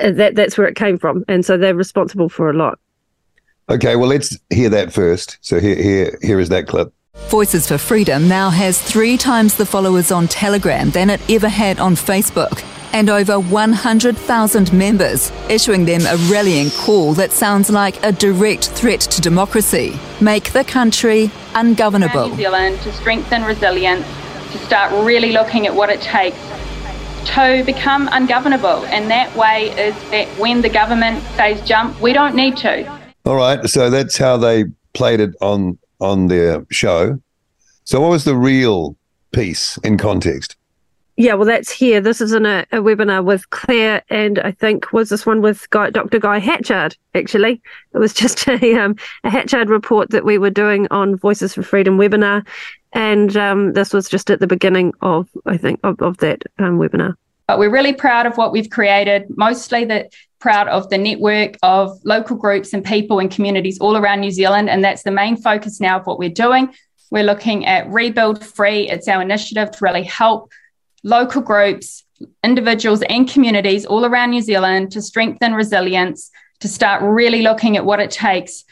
that 0.00 0.34
that's 0.34 0.56
where 0.56 0.68
it 0.68 0.76
came 0.76 0.96
from, 0.96 1.24
and 1.26 1.44
so 1.44 1.56
they're 1.56 1.74
responsible 1.74 2.28
for 2.28 2.48
a 2.48 2.52
lot. 2.52 2.78
Okay, 3.68 3.96
well 3.96 4.08
let's 4.08 4.38
hear 4.50 4.68
that 4.68 4.92
first. 4.92 5.38
So 5.40 5.58
here 5.58 5.76
here 5.76 6.18
here 6.22 6.38
is 6.38 6.48
that 6.50 6.68
clip. 6.68 6.92
Voices 7.28 7.66
for 7.66 7.78
Freedom 7.78 8.28
now 8.28 8.48
has 8.48 8.80
three 8.80 9.18
times 9.18 9.56
the 9.56 9.66
followers 9.66 10.12
on 10.12 10.28
Telegram 10.28 10.90
than 10.90 11.10
it 11.10 11.20
ever 11.28 11.48
had 11.48 11.80
on 11.80 11.94
Facebook 11.94 12.62
and 12.92 13.08
over 13.08 13.40
100,000 13.40 14.72
members, 14.72 15.32
issuing 15.48 15.84
them 15.84 16.02
a 16.02 16.16
rallying 16.30 16.70
call 16.70 17.14
that 17.14 17.32
sounds 17.32 17.70
like 17.70 18.02
a 18.04 18.12
direct 18.12 18.68
threat 18.70 19.00
to 19.00 19.20
democracy. 19.20 19.98
Make 20.20 20.52
the 20.52 20.64
country 20.64 21.30
ungovernable. 21.54 22.28
New 22.28 22.36
Zealand 22.36 22.80
to 22.80 22.92
strengthen 22.92 23.44
resilience, 23.44 24.06
to 24.52 24.58
start 24.58 24.92
really 25.04 25.32
looking 25.32 25.66
at 25.66 25.74
what 25.74 25.90
it 25.90 26.00
takes 26.00 26.38
to 27.24 27.62
become 27.64 28.08
ungovernable. 28.12 28.84
And 28.86 29.10
that 29.10 29.34
way 29.36 29.70
is 29.70 29.94
that 30.10 30.28
when 30.38 30.62
the 30.62 30.68
government 30.68 31.22
says 31.36 31.60
jump, 31.66 32.00
we 32.00 32.12
don't 32.12 32.34
need 32.34 32.56
to. 32.58 32.88
All 33.24 33.36
right. 33.36 33.68
So 33.68 33.90
that's 33.90 34.16
how 34.16 34.36
they 34.36 34.64
played 34.92 35.20
it 35.20 35.34
on 35.40 35.78
on 36.00 36.26
their 36.26 36.66
show. 36.70 37.20
So 37.84 38.00
what 38.00 38.10
was 38.10 38.24
the 38.24 38.36
real 38.36 38.96
piece 39.30 39.78
in 39.78 39.98
context? 39.98 40.56
Yeah, 41.16 41.34
well, 41.34 41.46
that's 41.46 41.70
here. 41.70 42.00
This 42.00 42.22
is 42.22 42.32
in 42.32 42.46
a, 42.46 42.64
a, 42.72 42.78
webinar 42.78 43.22
with 43.22 43.50
Claire, 43.50 44.02
and 44.08 44.38
I 44.38 44.50
think 44.50 44.92
was 44.92 45.10
this 45.10 45.26
one 45.26 45.42
with 45.42 45.68
Guy, 45.68 45.90
Dr. 45.90 46.18
Guy 46.18 46.38
Hatchard. 46.38 46.96
Actually, 47.14 47.60
it 47.92 47.98
was 47.98 48.14
just 48.22 48.48
a 48.48 48.74
um, 48.74 48.96
a 49.22 49.30
Hatchard 49.30 49.68
report 49.68 50.10
that 50.10 50.24
we 50.24 50.38
were 50.38 50.50
doing 50.50 50.88
on 50.90 51.16
Voices 51.16 51.54
for 51.54 51.62
Freedom 51.62 51.98
webinar, 51.98 52.46
and 52.92 53.36
um, 53.36 53.74
this 53.74 53.92
was 53.92 54.08
just 54.08 54.30
at 54.30 54.40
the 54.40 54.46
beginning 54.46 54.94
of 55.02 55.28
I 55.44 55.58
think 55.58 55.80
of, 55.84 56.00
of 56.00 56.16
that 56.18 56.44
um, 56.58 56.78
webinar. 56.78 57.14
But 57.46 57.58
we're 57.58 57.70
really 57.70 57.92
proud 57.92 58.24
of 58.24 58.38
what 58.38 58.50
we've 58.50 58.70
created. 58.70 59.26
Mostly 59.36 59.84
that 59.86 60.14
proud 60.38 60.66
of 60.68 60.88
the 60.88 60.98
network 60.98 61.56
of 61.62 62.00
local 62.04 62.36
groups 62.36 62.72
and 62.72 62.82
people 62.82 63.18
and 63.18 63.30
communities 63.30 63.78
all 63.80 63.98
around 63.98 64.20
New 64.20 64.30
Zealand, 64.30 64.70
and 64.70 64.82
that's 64.82 65.02
the 65.02 65.10
main 65.10 65.36
focus 65.36 65.78
now 65.78 65.98
of 65.98 66.06
what 66.06 66.18
we're 66.18 66.30
doing. 66.30 66.72
We're 67.10 67.22
looking 67.22 67.66
at 67.66 67.86
Rebuild 67.90 68.42
Free. 68.42 68.88
It's 68.88 69.06
our 69.08 69.20
initiative 69.20 69.72
to 69.72 69.78
really 69.82 70.04
help 70.04 70.50
local 71.02 71.42
groups, 71.42 72.04
individuals, 72.44 73.02
and 73.02 73.28
communities 73.28 73.84
all 73.84 74.04
around 74.04 74.30
New 74.30 74.42
Zealand 74.42 74.92
to 74.92 75.02
strengthen 75.02 75.54
resilience, 75.54 76.30
to 76.60 76.68
start 76.68 77.02
really 77.02 77.42
looking 77.42 77.76
at 77.76 77.84
what 77.84 78.00
it 78.00 78.10
takes 78.10 78.64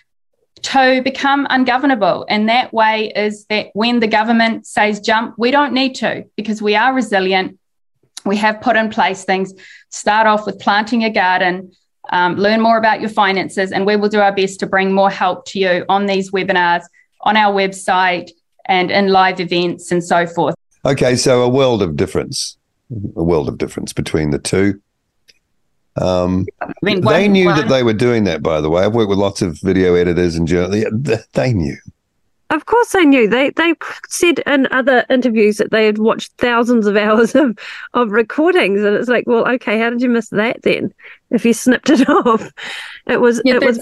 to 0.63 1.01
become 1.03 1.47
ungovernable. 1.49 2.27
And 2.29 2.49
that 2.49 2.73
way 2.73 3.13
is 3.17 3.47
that 3.47 3.69
when 3.73 4.01
the 4.01 4.07
government 4.07 4.67
says 4.67 5.01
jump, 5.01 5.35
we 5.39 5.51
don't 5.51 5.73
need 5.73 5.95
to 5.97 6.25
because 6.37 6.61
we 6.61 6.77
are 6.77 6.93
resilient 6.93 7.59
we 8.25 8.37
have 8.37 8.61
put 8.61 8.77
in 8.77 8.91
place 8.91 9.25
things. 9.25 9.53
Start 9.89 10.27
off 10.27 10.47
with 10.47 10.59
planting 10.59 11.05
a 11.05 11.11
garden, 11.11 11.73
um, 12.11 12.37
learn 12.37 12.61
more 12.61 12.79
about 12.79 13.01
your 13.01 13.11
finances, 13.11 13.73
and 13.73 13.87
we 13.87 13.97
will 13.97 14.09
do 14.09 14.21
our 14.21 14.35
best 14.35 14.61
to 14.61 14.67
bring 14.67 14.93
more 14.93 15.11
help 15.11 15.47
to 15.47 15.59
you 15.59 15.85
on 15.89 16.07
these 16.07 16.31
webinars, 16.31 16.83
on 17.23 17.37
our 17.37 17.55
website, 17.55 18.31
and 18.67 18.91
in 18.91 19.09
live 19.09 19.41
events 19.41 19.91
and 19.91 20.05
so 20.05 20.27
forth. 20.27 20.55
Okay, 20.85 21.17
so 21.17 21.43
a 21.43 21.49
world 21.49 21.83
of 21.83 21.97
difference, 21.97 22.57
a 23.17 23.23
world 23.23 23.49
of 23.49 23.59
difference 23.59 23.93
between 23.93 24.31
the 24.31 24.39
two. 24.39 24.81
Um, 25.97 26.47
I 26.61 26.73
mean, 26.83 27.03
they 27.03 27.29
knew 27.29 27.47
one, 27.47 27.59
that 27.59 27.69
they 27.69 27.83
were 27.83 27.93
doing 27.93 28.25
that, 28.25 28.43
by 28.43 28.61
the 28.61 28.71
way. 28.71 28.85
I've 28.85 28.95
worked 28.95 29.11
with 29.11 29.19
lots 29.19 29.43
of 29.43 29.61
video 29.61 29.95
editors 29.95 30.37
and 30.37 30.49
journalists. 30.49 31.27
They 31.33 31.53
knew. 31.53 31.77
Of 32.51 32.67
course, 32.67 32.91
they 32.91 33.05
knew. 33.05 33.29
They 33.29 33.51
they 33.51 33.75
said 34.09 34.41
in 34.41 34.67
other 34.73 35.07
interviews 35.09 35.59
that 35.59 35.71
they 35.71 35.87
had 35.87 35.99
watched 35.99 36.33
thousands 36.39 36.87
of 36.87 36.97
hours 36.97 37.35
of, 37.35 37.57
of 37.95 38.11
recordings, 38.11 38.83
and 38.83 38.97
it's 38.97 39.09
like, 39.09 39.25
well, 39.27 39.49
okay, 39.49 39.79
how 39.79 39.91
did 39.91 40.03
you 40.03 40.09
miss 40.09 40.29
that 40.31 40.63
then? 40.63 40.93
If 41.31 41.45
you 41.45 41.53
snipped 41.53 41.91
it 41.91 42.09
off, 42.09 42.51
it 43.07 43.21
was 43.21 43.41
yeah, 43.45 43.55
it 43.55 43.65
was. 43.65 43.79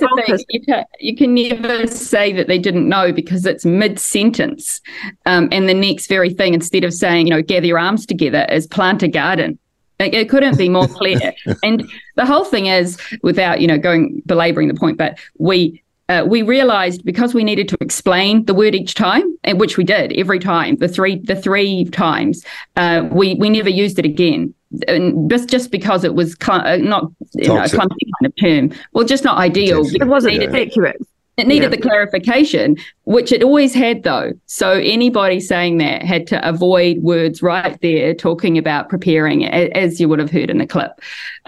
You 0.50 0.60
can, 0.60 0.84
you 1.00 1.16
can 1.16 1.34
never 1.34 1.86
say 1.86 2.32
that 2.34 2.46
they 2.46 2.58
didn't 2.58 2.88
know 2.88 3.10
because 3.10 3.46
it's 3.46 3.64
mid 3.64 3.98
sentence, 3.98 4.82
um, 5.24 5.48
and 5.50 5.66
the 5.66 5.74
next 5.74 6.08
very 6.08 6.30
thing, 6.30 6.52
instead 6.52 6.84
of 6.84 6.92
saying, 6.92 7.26
you 7.26 7.34
know, 7.34 7.42
gather 7.42 7.66
your 7.66 7.78
arms 7.78 8.04
together, 8.04 8.46
is 8.50 8.66
plant 8.66 9.02
a 9.02 9.08
garden. 9.08 9.58
It 9.98 10.28
couldn't 10.28 10.56
be 10.56 10.68
more 10.68 10.86
clear. 10.86 11.32
and 11.64 11.90
the 12.14 12.24
whole 12.24 12.44
thing 12.44 12.66
is, 12.66 13.00
without 13.22 13.60
you 13.62 13.66
know 13.66 13.78
going 13.78 14.22
belaboring 14.26 14.68
the 14.68 14.74
point, 14.74 14.98
but 14.98 15.18
we 15.38 15.82
uh, 16.08 16.24
we 16.26 16.42
realized 16.42 17.04
because 17.04 17.34
we 17.34 17.44
needed 17.44 17.68
to 17.68 17.76
explain 17.80 18.44
the 18.46 18.54
word 18.54 18.74
each 18.74 18.94
time, 18.94 19.24
and 19.44 19.60
which 19.60 19.76
we 19.76 19.84
did 19.84 20.12
every 20.12 20.38
time, 20.38 20.76
the 20.76 20.88
three 20.88 21.18
the 21.20 21.36
three 21.36 21.84
times, 21.86 22.44
uh, 22.76 23.08
we 23.10 23.34
we 23.34 23.50
never 23.50 23.68
used 23.68 23.98
it 23.98 24.04
again. 24.04 24.54
And 24.86 25.30
just 25.30 25.48
just 25.48 25.70
because 25.70 26.04
it 26.04 26.14
was 26.14 26.36
cl- 26.42 26.66
uh, 26.66 26.76
not 26.76 27.10
you 27.34 27.48
know, 27.48 27.62
a 27.62 27.68
clumsy 27.68 28.10
kind 28.20 28.26
of 28.26 28.36
term, 28.36 28.80
well, 28.92 29.04
just 29.04 29.24
not 29.24 29.38
ideal. 29.38 29.82
It 29.86 30.06
wasn't 30.06 30.38
needed, 30.38 30.54
accurate. 30.54 31.00
It 31.38 31.46
needed 31.46 31.70
yeah. 31.70 31.76
the 31.76 31.82
clarification, 31.82 32.76
which 33.04 33.30
it 33.30 33.44
always 33.44 33.72
had, 33.72 34.02
though. 34.02 34.32
So 34.46 34.72
anybody 34.72 35.38
saying 35.38 35.78
that 35.78 36.02
had 36.02 36.26
to 36.28 36.46
avoid 36.46 36.98
words 36.98 37.42
right 37.42 37.80
there, 37.80 38.12
talking 38.12 38.58
about 38.58 38.88
preparing, 38.88 39.46
as 39.46 40.00
you 40.00 40.08
would 40.08 40.18
have 40.18 40.32
heard 40.32 40.50
in 40.50 40.58
the 40.58 40.66
clip. 40.66 41.00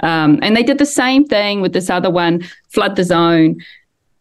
Um, 0.04 0.38
and 0.42 0.56
they 0.56 0.62
did 0.62 0.78
the 0.78 0.86
same 0.86 1.26
thing 1.26 1.60
with 1.60 1.72
this 1.72 1.90
other 1.90 2.08
one, 2.08 2.48
flood 2.68 2.94
the 2.94 3.02
zone. 3.02 3.56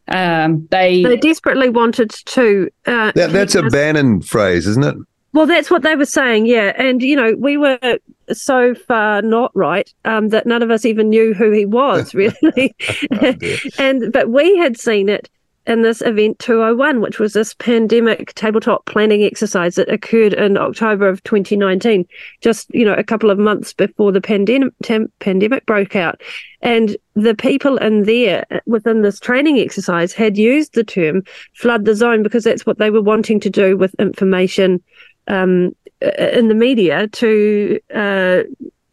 Um, 0.10 0.68
they 0.72 1.04
they 1.04 1.18
desperately 1.18 1.70
wanted 1.70 2.10
to. 2.10 2.70
Uh, 2.86 3.12
that, 3.16 3.32
that's 3.32 3.56
a 3.56 3.64
Bannon 3.64 4.22
phrase, 4.22 4.68
isn't 4.68 4.84
it? 4.84 4.96
Well, 5.32 5.46
that's 5.46 5.70
what 5.70 5.84
they 5.84 5.96
were 5.96 6.06
saying, 6.06 6.48
yeah. 6.48 6.74
And 6.78 7.02
you 7.04 7.16
know, 7.16 7.36
we 7.38 7.58
were 7.58 8.00
so 8.32 8.74
far 8.74 9.22
not 9.22 9.52
right 9.56 9.92
um, 10.06 10.30
that 10.30 10.48
none 10.48 10.64
of 10.64 10.72
us 10.72 10.86
even 10.86 11.10
knew 11.10 11.34
who 11.34 11.52
he 11.52 11.66
was, 11.66 12.14
really. 12.16 12.34
oh, 13.12 13.34
and 13.78 14.12
but 14.12 14.30
we 14.30 14.58
had 14.58 14.78
seen 14.78 15.10
it 15.10 15.30
in 15.70 15.84
this 15.84 16.02
event 16.02 16.40
201, 16.40 17.00
which 17.00 17.20
was 17.20 17.34
this 17.34 17.54
pandemic 17.54 18.34
tabletop 18.34 18.88
planning 18.88 19.24
exercise 19.24 19.76
that 19.76 19.88
occurred 19.88 20.34
in 20.34 20.58
October 20.58 21.08
of 21.08 21.24
2019, 21.24 22.08
just 22.42 22.74
you 22.74 22.84
know 22.84 22.96
a 22.96 23.04
couple 23.04 23.30
of 23.30 23.38
months 23.38 23.72
before 23.72 24.12
the 24.12 24.20
pandemic 24.20 24.74
pandemic 25.20 25.66
broke 25.68 25.96
out. 25.96 26.20
And 26.62 26.98
the 27.14 27.36
people 27.36 27.78
in 27.78 28.04
there 28.04 28.46
within 28.66 29.04
this 29.04 29.20
training 29.20 29.60
exercise 29.60 30.12
had 30.12 30.40
used 30.40 30.74
the 30.74 30.84
term 30.84 31.22
flood 31.54 31.86
the 31.86 31.96
zone 31.96 32.24
because 32.24 32.44
that's 32.44 32.66
what 32.66 32.80
they 32.80 32.90
were 32.90 33.02
wanting 33.02 33.40
to 33.42 33.50
do 33.50 33.78
with 33.78 33.94
information 34.00 34.84
um, 35.28 35.76
in 36.02 36.48
the 36.48 36.56
media 36.56 37.08
to 37.10 37.80
uh, 37.94 38.42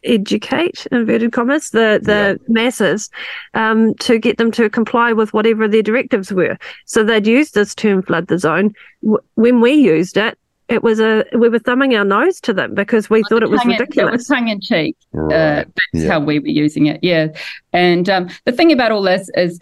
educate 0.07 0.87
inverted 0.91 1.31
commas 1.31 1.69
the 1.71 1.99
the 2.01 2.39
yeah. 2.39 2.45
masses 2.47 3.09
um, 3.53 3.93
to 3.95 4.17
get 4.17 4.37
them 4.37 4.51
to 4.51 4.69
comply 4.69 5.13
with 5.13 5.33
whatever 5.33 5.67
their 5.67 5.83
directives 5.83 6.31
were. 6.31 6.57
So 6.85 7.03
they'd 7.03 7.27
used 7.27 7.53
this 7.53 7.75
term 7.75 8.01
"flood 8.01 8.27
the 8.27 8.39
zone." 8.39 8.73
When 9.01 9.61
we 9.61 9.73
used 9.73 10.17
it, 10.17 10.37
it 10.69 10.83
was 10.83 10.99
a 10.99 11.25
we 11.33 11.49
were 11.49 11.59
thumbing 11.59 11.95
our 11.95 12.03
nose 12.03 12.41
to 12.41 12.53
them 12.53 12.73
because 12.73 13.09
we 13.09 13.23
thought 13.29 13.43
it 13.43 13.49
was 13.49 13.63
ridiculous. 13.65 14.09
It 14.09 14.17
was 14.17 14.27
tongue 14.27 14.47
in 14.49 14.61
cheek. 14.61 14.97
Right. 15.11 15.35
Uh, 15.35 15.63
that's 15.93 16.05
yeah. 16.05 16.11
how 16.11 16.19
we 16.19 16.39
were 16.39 16.47
using 16.47 16.87
it. 16.87 16.99
Yeah, 17.03 17.27
and 17.73 18.09
um, 18.09 18.29
the 18.45 18.51
thing 18.51 18.71
about 18.71 18.91
all 18.91 19.01
this 19.01 19.29
is. 19.35 19.59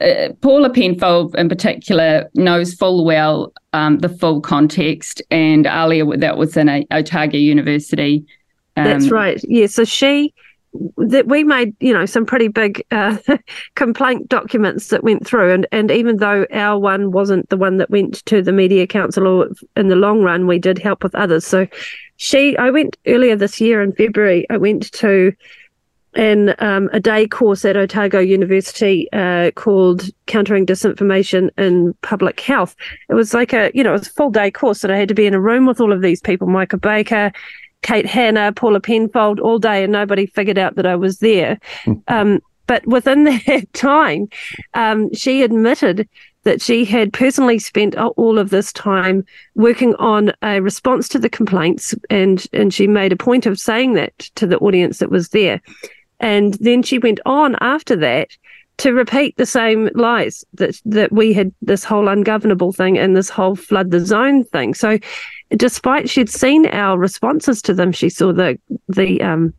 Uh, 0.00 0.32
Paula 0.40 0.68
Penfold, 0.68 1.36
in 1.36 1.48
particular, 1.48 2.28
knows 2.34 2.74
full 2.74 3.04
well 3.04 3.52
um, 3.72 3.98
the 3.98 4.08
full 4.08 4.40
context, 4.40 5.22
and 5.30 5.64
earlier, 5.64 6.16
that 6.16 6.36
was 6.36 6.56
in 6.56 6.68
a, 6.68 6.84
Otago 6.90 7.38
University 7.38 8.26
um, 8.76 8.84
That's 8.84 9.10
right. 9.10 9.40
Yeah. 9.44 9.66
So 9.66 9.84
she 9.84 10.32
that 10.96 11.26
we 11.26 11.44
made 11.44 11.74
you 11.80 11.92
know 11.92 12.06
some 12.06 12.24
pretty 12.24 12.48
big 12.48 12.84
uh, 12.90 13.18
complaint 13.74 14.28
documents 14.28 14.88
that 14.88 15.04
went 15.04 15.26
through 15.26 15.52
and 15.52 15.66
and 15.70 15.90
even 15.90 16.16
though 16.16 16.46
our 16.52 16.78
one 16.78 17.12
wasn't 17.12 17.48
the 17.50 17.56
one 17.56 17.76
that 17.76 17.90
went 17.90 18.24
to 18.24 18.40
the 18.42 18.52
media 18.52 18.86
council 18.86 19.26
or 19.26 19.48
in 19.76 19.88
the 19.88 19.96
long 19.96 20.22
run 20.22 20.46
we 20.46 20.58
did 20.58 20.78
help 20.78 21.02
with 21.02 21.14
others 21.14 21.46
so 21.46 21.66
she 22.16 22.56
i 22.56 22.70
went 22.70 22.96
earlier 23.06 23.36
this 23.36 23.60
year 23.60 23.82
in 23.82 23.92
february 23.92 24.46
i 24.48 24.56
went 24.56 24.90
to 24.92 25.32
an 26.14 26.54
um, 26.58 26.90
a 26.92 27.00
day 27.00 27.26
course 27.26 27.64
at 27.64 27.76
otago 27.76 28.18
university 28.18 29.08
uh, 29.12 29.50
called 29.52 30.08
countering 30.26 30.64
disinformation 30.64 31.50
in 31.58 31.92
public 32.00 32.40
health 32.40 32.74
it 33.10 33.14
was 33.14 33.34
like 33.34 33.52
a 33.52 33.70
you 33.74 33.84
know 33.84 33.90
it 33.90 33.98
was 33.98 34.08
a 34.08 34.12
full 34.12 34.30
day 34.30 34.50
course 34.50 34.80
that 34.80 34.90
i 34.90 34.96
had 34.96 35.08
to 35.08 35.14
be 35.14 35.26
in 35.26 35.34
a 35.34 35.40
room 35.40 35.66
with 35.66 35.80
all 35.80 35.92
of 35.92 36.00
these 36.00 36.20
people 36.22 36.46
michael 36.46 36.78
baker 36.78 37.30
Kate 37.82 38.06
Hannah, 38.06 38.52
Paula 38.52 38.80
Penfold 38.80 39.40
all 39.40 39.58
day, 39.58 39.82
and 39.84 39.92
nobody 39.92 40.26
figured 40.26 40.58
out 40.58 40.76
that 40.76 40.86
I 40.86 40.96
was 40.96 41.18
there. 41.18 41.58
um, 42.08 42.40
but 42.66 42.86
within 42.86 43.24
that 43.46 43.72
time, 43.72 44.28
um, 44.74 45.12
she 45.12 45.42
admitted 45.42 46.08
that 46.44 46.60
she 46.60 46.84
had 46.84 47.12
personally 47.12 47.58
spent 47.58 47.96
all 47.96 48.38
of 48.38 48.50
this 48.50 48.72
time 48.72 49.24
working 49.54 49.94
on 49.96 50.32
a 50.42 50.60
response 50.60 51.08
to 51.08 51.18
the 51.18 51.28
complaints, 51.28 51.94
and 52.10 52.46
and 52.52 52.74
she 52.74 52.86
made 52.86 53.12
a 53.12 53.16
point 53.16 53.46
of 53.46 53.60
saying 53.60 53.94
that 53.94 54.18
to 54.36 54.46
the 54.46 54.58
audience 54.58 54.98
that 54.98 55.10
was 55.10 55.28
there. 55.28 55.60
And 56.18 56.54
then 56.54 56.82
she 56.82 56.98
went 56.98 57.20
on 57.26 57.56
after 57.60 57.96
that 57.96 58.28
to 58.78 58.92
repeat 58.92 59.36
the 59.36 59.46
same 59.46 59.90
lies 59.94 60.44
that 60.54 60.80
that 60.84 61.12
we 61.12 61.32
had 61.32 61.52
this 61.62 61.84
whole 61.84 62.08
ungovernable 62.08 62.72
thing 62.72 62.98
and 62.98 63.16
this 63.16 63.28
whole 63.28 63.54
flood 63.54 63.90
the 63.90 64.00
zone 64.00 64.44
thing. 64.44 64.74
So 64.74 64.98
despite 65.56 66.08
she'd 66.08 66.30
seen 66.30 66.66
our 66.66 66.98
responses 66.98 67.62
to 67.62 67.74
them, 67.74 67.92
she 67.92 68.08
saw 68.08 68.32
the 68.32 68.58
the 68.88 69.20
um 69.22 69.54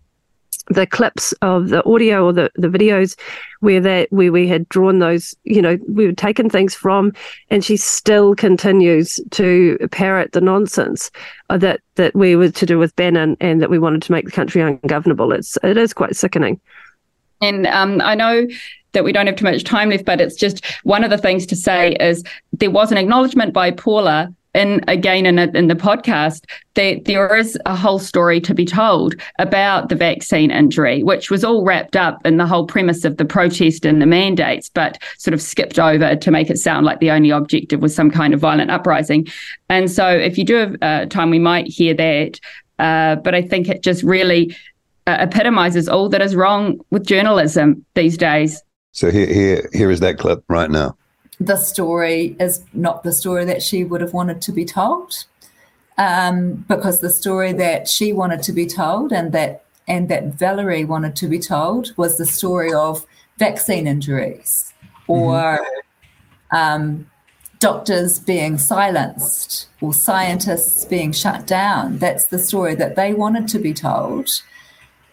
the 0.67 0.88
clips 0.88 1.34
of 1.41 1.69
the 1.69 1.84
audio 1.86 2.26
or 2.26 2.32
the, 2.32 2.49
the 2.56 2.69
videos 2.69 3.17
where 3.60 3.82
that 3.82 4.12
where 4.12 4.32
we 4.32 4.47
had 4.47 4.67
drawn 4.69 4.99
those, 4.99 5.36
you 5.43 5.62
know, 5.62 5.78
we 5.88 6.06
had 6.06 6.17
taken 6.17 6.49
things 6.49 6.73
from, 6.73 7.12
and 7.49 7.65
she 7.65 7.76
still 7.76 8.34
continues 8.34 9.19
to 9.32 9.78
parrot 9.91 10.32
the 10.32 10.41
nonsense 10.41 11.12
uh, 11.49 11.58
that 11.58 11.82
that 11.95 12.15
we 12.15 12.36
were 12.36 12.49
to 12.49 12.65
do 12.65 12.80
with 12.80 12.95
Bannon 12.95 13.36
and 13.41 13.62
that 13.62 13.69
we 13.69 13.80
wanted 13.80 14.02
to 14.04 14.12
make 14.12 14.26
the 14.26 14.32
country 14.32 14.62
ungovernable. 14.62 15.34
It's 15.34 15.58
it 15.63 15.78
is 15.78 15.93
quite 15.93 16.15
sickening. 16.15 16.60
And 17.41 17.67
um, 17.67 17.99
I 18.02 18.15
know 18.15 18.47
that 18.93 19.03
we 19.03 19.12
don't 19.12 19.27
have 19.27 19.36
too 19.36 19.45
much 19.45 19.63
time 19.63 19.89
left, 19.89 20.06
but 20.06 20.21
it's 20.21 20.36
just 20.36 20.65
one 20.84 21.03
of 21.03 21.10
the 21.10 21.17
things 21.17 21.45
to 21.47 21.56
say 21.56 21.93
is 21.99 22.23
there 22.53 22.71
was 22.71 22.91
an 22.91 22.97
acknowledgement 22.97 23.53
by 23.53 23.71
Paula 23.71 24.34
and 24.53 24.84
again 24.88 25.25
in, 25.25 25.39
a, 25.39 25.47
in 25.56 25.67
the 25.67 25.75
podcast 25.75 26.45
that 26.75 27.06
there 27.06 27.36
is 27.36 27.58
a 27.65 27.75
whole 27.75 27.99
story 27.99 28.39
to 28.41 28.53
be 28.53 28.65
told 28.65 29.15
about 29.39 29.89
the 29.89 29.95
vaccine 29.95 30.51
injury, 30.51 31.03
which 31.03 31.32
was 31.32 31.43
all 31.43 31.63
wrapped 31.63 31.95
up 31.95 32.23
in 32.25 32.38
the 32.38 32.45
whole 32.45 32.65
premise 32.65 33.03
of 33.03 33.17
the 33.17 33.25
protest 33.25 33.86
and 33.86 34.01
the 34.01 34.06
mandates, 34.06 34.69
but 34.69 35.01
sort 35.17 35.34
of 35.34 35.41
skipped 35.41 35.79
over 35.79 36.15
to 36.15 36.32
make 36.32 36.49
it 36.49 36.58
sound 36.58 36.86
like 36.86 36.99
the 36.99 37.12
only 37.12 37.32
objective 37.32 37.82
was 37.82 37.95
some 37.95 38.12
kind 38.12 38.34
of 38.34 38.39
violent 38.39 38.71
uprising. 38.71 39.27
And 39.69 39.89
so, 39.89 40.08
if 40.08 40.38
you 40.38 40.45
do 40.45 40.56
have 40.56 40.75
uh, 40.82 41.06
time, 41.08 41.29
we 41.29 41.39
might 41.39 41.67
hear 41.67 41.93
that. 41.95 42.39
Uh, 42.79 43.15
but 43.17 43.36
I 43.36 43.41
think 43.41 43.69
it 43.69 43.84
just 43.84 44.03
really 44.03 44.56
uh, 45.08 45.17
epitomizes 45.19 45.88
all 45.88 46.10
that 46.10 46.21
is 46.21 46.36
wrong 46.36 46.79
with 46.89 47.06
journalism 47.06 47.86
these 47.95 48.17
days. 48.17 48.62
So 48.93 49.10
here, 49.12 49.25
here, 49.25 49.69
here 49.73 49.91
is 49.91 49.99
that 50.01 50.19
clip 50.19 50.43
right 50.47 50.69
now. 50.69 50.95
The 51.39 51.58
story 51.58 52.38
is 52.39 52.63
not 52.73 53.03
the 53.03 53.12
story 53.12 53.43
that 53.43 53.62
she 53.63 53.84
would 53.84 54.01
have 54.01 54.13
wanted 54.13 54.39
to 54.43 54.51
be 54.51 54.65
told, 54.65 55.25
um, 55.97 56.63
because 56.67 57.01
the 57.01 57.10
story 57.10 57.53
that 57.53 57.88
she 57.88 58.13
wanted 58.13 58.43
to 58.43 58.53
be 58.53 58.67
told 58.67 59.12
and 59.12 59.32
that 59.34 59.65
and 59.88 60.08
that 60.10 60.36
Valerie 60.36 60.86
wanted 60.86 61.15
to 61.17 61.27
be 61.27 61.39
told 61.39 61.91
was 61.97 62.17
the 62.17 62.25
story 62.25 62.71
of 62.71 63.06
vaccine 63.38 63.88
injuries 63.88 64.73
or 65.08 65.60
mm-hmm. 65.60 66.56
um, 66.56 67.12
doctors 67.60 68.19
being 68.19 68.58
silenced 68.58 69.67
or 69.82 69.93
scientists 69.93 70.86
being 70.86 71.12
shut 71.12 71.47
down. 71.47 71.97
That's 71.97 72.27
the 72.27 72.39
story 72.39 72.75
that 72.75 72.95
they 72.95 73.13
wanted 73.13 73.47
to 73.49 73.60
be 73.60 73.73
told. 73.73 74.29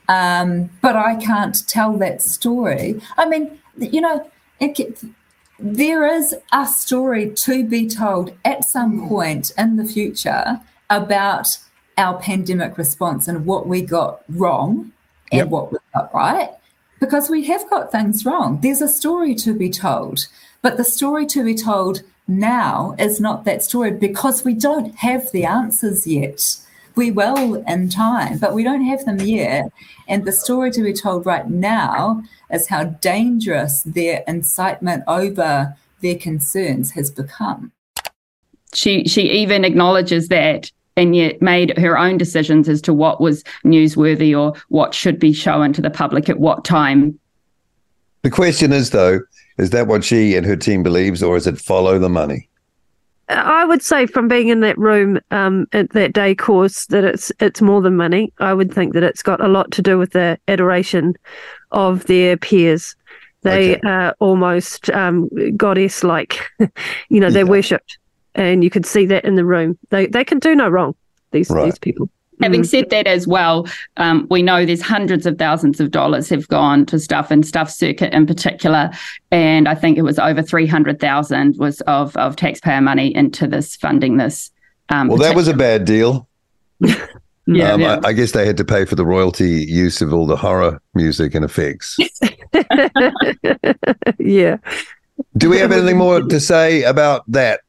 Um, 0.09 0.71
but 0.83 0.97
I 0.97 1.17
can't 1.17 1.67
tell 1.69 1.97
that 1.99 2.21
story. 2.21 3.01
I 3.17 3.29
mean, 3.29 3.60
you 3.81 4.01
know, 4.01 4.31
it, 4.61 5.03
there 5.59 6.07
is 6.07 6.35
a 6.53 6.67
story 6.67 7.31
to 7.31 7.65
be 7.65 7.89
told 7.89 8.33
at 8.45 8.65
some 8.65 9.01
mm. 9.01 9.09
point 9.09 9.53
in 9.59 9.77
the 9.77 9.85
future 9.85 10.61
about 10.89 11.59
our 11.99 12.19
pandemic 12.19 12.79
response 12.79 13.29
and 13.29 13.45
what 13.45 13.67
we 13.67 13.83
got 13.83 14.23
wrong 14.29 14.93
and 15.33 15.41
Yep. 15.41 15.49
what 15.49 15.73
we 15.73 15.79
got 15.95 16.13
right 16.15 16.51
because 17.01 17.31
we 17.31 17.45
have 17.45 17.69
got 17.71 17.91
things 17.91 18.25
wrong. 18.25 18.61
There's 18.61 18.83
a 18.83 18.89
story 18.89 19.35
to 19.37 19.55
be 19.55 19.71
told, 19.71 20.29
but 20.63 20.77
the 20.77 20.85
story 20.85 21.27
to 21.27 21.43
be 21.43 21.55
told 21.55 22.03
now 22.29 22.95
is 22.99 23.21
not 23.21 23.45
that 23.47 23.65
story 23.65 23.91
because 23.91 24.45
we 24.45 24.55
don't 24.55 24.95
have 24.97 25.33
the 25.33 25.45
answers 25.45 26.07
yet. 26.07 26.57
We 26.97 27.11
will 27.11 27.63
in 27.67 27.89
time, 27.89 28.39
but 28.39 28.55
we 28.55 28.63
don't 28.63 28.85
have 28.85 29.05
them 29.05 29.21
yet. 29.21 29.71
And 30.09 30.25
the 30.25 30.33
story 30.33 30.71
to 30.73 30.83
be 30.83 30.93
told 30.93 31.25
right 31.25 31.49
now 31.49 32.23
is 32.51 32.69
how 32.69 32.85
dangerous 32.85 33.83
their 33.83 34.25
incitement 34.27 35.05
over 35.07 35.77
their 36.01 36.17
concerns 36.17 36.93
has 36.93 37.11
become. 37.11 37.73
she 38.75 39.05
she 39.07 39.23
even 39.23 39.65
acknowledges 39.65 40.29
that 40.29 40.71
and 40.97 41.17
yet 41.17 41.41
made 41.41 41.77
her 41.79 41.97
own 41.97 42.19
decisions 42.19 42.69
as 42.69 42.83
to 42.83 42.93
what 42.93 43.21
was 43.21 43.43
newsworthy 43.65 44.39
or 44.39 44.61
what 44.69 44.95
should 44.95 45.19
be 45.19 45.33
shown 45.33 45.73
to 45.73 45.81
the 45.81 45.91
public 45.91 46.29
at 46.29 46.39
what 46.39 46.65
time. 46.65 47.19
The 48.23 48.31
question 48.31 48.71
is, 48.73 48.91
though, 48.91 49.21
is 49.57 49.71
that 49.71 49.87
what 49.87 50.05
she 50.05 50.37
and 50.37 50.45
her 50.45 50.57
team 50.57 50.83
believes, 50.83 51.23
or 51.23 51.37
is 51.37 51.47
it 51.47 51.59
follow 51.59 51.99
the 51.99 52.11
money? 52.11 52.50
I 53.31 53.65
would 53.65 53.83
say 53.83 54.07
from 54.07 54.29
being 54.29 54.49
in 54.49 54.61
that 54.61 54.77
room 54.79 55.19
um, 55.31 55.67
at 55.73 55.91
that 55.91 56.13
day 56.13 56.35
course 56.35 56.87
that 56.87 57.05
it's 57.05 57.31
it's 57.41 57.63
more 57.63 57.81
than 57.81 57.97
money. 57.97 58.33
I 58.41 58.53
would 58.55 58.73
think 58.73 58.95
that 58.95 59.03
it's 59.03 59.23
got 59.23 59.41
a 59.41 59.49
lot 59.49 59.71
to 59.73 59.83
do 59.83 59.99
with 59.99 60.13
the 60.13 60.39
adoration 60.49 61.15
of 61.71 62.05
their 62.07 62.37
peers. 62.37 62.97
They 63.43 63.77
Okay. 63.77 63.89
are 63.89 64.15
almost 64.21 64.91
um, 64.91 65.29
goddess 65.57 66.05
like, 66.05 66.41
you 67.09 67.21
know, 67.21 67.31
they're 67.31 67.45
Yeah. 67.47 67.51
worshipped, 67.51 67.99
and 68.35 68.63
you 68.63 68.71
could 68.71 68.85
see 68.85 69.07
that 69.07 69.25
in 69.25 69.35
the 69.37 69.45
room. 69.45 69.79
They 69.91 70.07
they 70.07 70.25
can 70.25 70.39
do 70.39 70.55
no 70.55 70.69
wrong. 70.69 70.95
These 71.33 71.49
Right. 71.51 71.65
these 71.67 71.79
people. 71.79 72.11
Having 72.41 72.63
Mm. 72.63 72.67
said 72.67 72.91
that 72.91 73.07
as 73.07 73.27
well, 73.27 73.67
um, 73.97 74.27
we 74.31 74.43
know 74.43 74.65
there's 74.65 74.83
hundreds 74.83 75.27
of 75.27 75.39
thousands 75.39 75.81
of 75.81 75.91
dollars 75.91 76.29
have 76.31 76.49
gone 76.49 76.87
to 76.87 76.99
stuff 76.99 77.31
and 77.31 77.47
stuff 77.47 77.71
circuit 77.71 78.13
in 78.13 78.27
particular, 78.27 78.91
and 79.31 79.69
I 79.69 79.75
think 79.75 79.99
it 79.99 80.03
was 80.03 80.19
over 80.19 80.43
three 80.43 80.67
hundred 80.67 81.01
thousand 81.01 81.57
was 81.59 81.81
of 81.83 82.17
of 82.17 82.37
taxpayer 82.37 82.81
money 82.81 83.15
into 83.15 83.47
this 83.47 83.77
funding 83.77 84.17
this. 84.17 84.51
Um, 84.89 85.09
Well, 85.09 85.19
that 85.19 85.37
was 85.37 85.49
a 85.49 85.55
bad 85.55 85.85
deal. 85.85 86.27
yeah, 86.81 86.95
um, 87.47 87.81
yeah. 87.81 88.01
I, 88.05 88.09
I 88.09 88.13
guess 88.13 88.33
they 88.33 88.47
had 88.47 88.57
to 88.57 88.65
pay 88.65 88.85
for 88.85 88.97
the 88.97 89.05
royalty 89.07 89.65
use 89.69 90.01
of 90.01 90.13
all 90.15 90.27
the 90.27 90.37
horror 90.37 90.81
music 90.95 91.35
and 91.35 91.45
effects. 91.45 91.97
yeah. 94.19 94.57
Do 95.37 95.51
we 95.51 95.59
have 95.59 95.73
anything 95.73 95.99
more 95.99 96.23
to 96.23 96.41
say 96.41 96.83
about 96.83 97.31
that? 97.31 97.61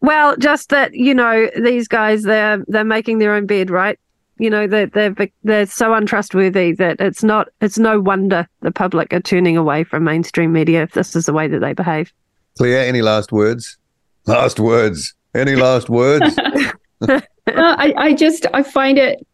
Well, 0.00 0.36
just 0.36 0.68
that 0.70 0.94
you 0.94 1.14
know 1.14 1.48
these 1.56 1.88
guys 1.88 2.22
they're 2.22 2.64
they're 2.68 2.84
making 2.84 3.18
their 3.18 3.34
own 3.34 3.46
bed, 3.46 3.70
right? 3.70 3.98
You 4.38 4.50
know 4.50 4.66
they're, 4.66 4.86
they're 4.86 5.14
they're 5.42 5.66
so 5.66 5.94
untrustworthy 5.94 6.72
that 6.72 7.00
it's 7.00 7.22
not 7.22 7.48
it's 7.60 7.78
no 7.78 8.00
wonder 8.00 8.46
the 8.60 8.70
public 8.70 9.12
are 9.12 9.20
turning 9.20 9.56
away 9.56 9.84
from 9.84 10.04
mainstream 10.04 10.52
media 10.52 10.82
if 10.82 10.92
this 10.92 11.16
is 11.16 11.26
the 11.26 11.32
way 11.32 11.48
that 11.48 11.60
they 11.60 11.72
behave. 11.72 12.12
Claire, 12.56 12.86
any 12.86 13.02
last 13.02 13.32
words? 13.32 13.76
Last 14.26 14.60
words. 14.60 15.14
Any 15.34 15.56
last 15.56 15.88
words? 15.88 16.36
Well, 17.54 17.76
I, 17.78 17.94
I 17.96 18.14
just 18.14 18.46
I 18.52 18.62
find 18.62 18.98
it 18.98 19.26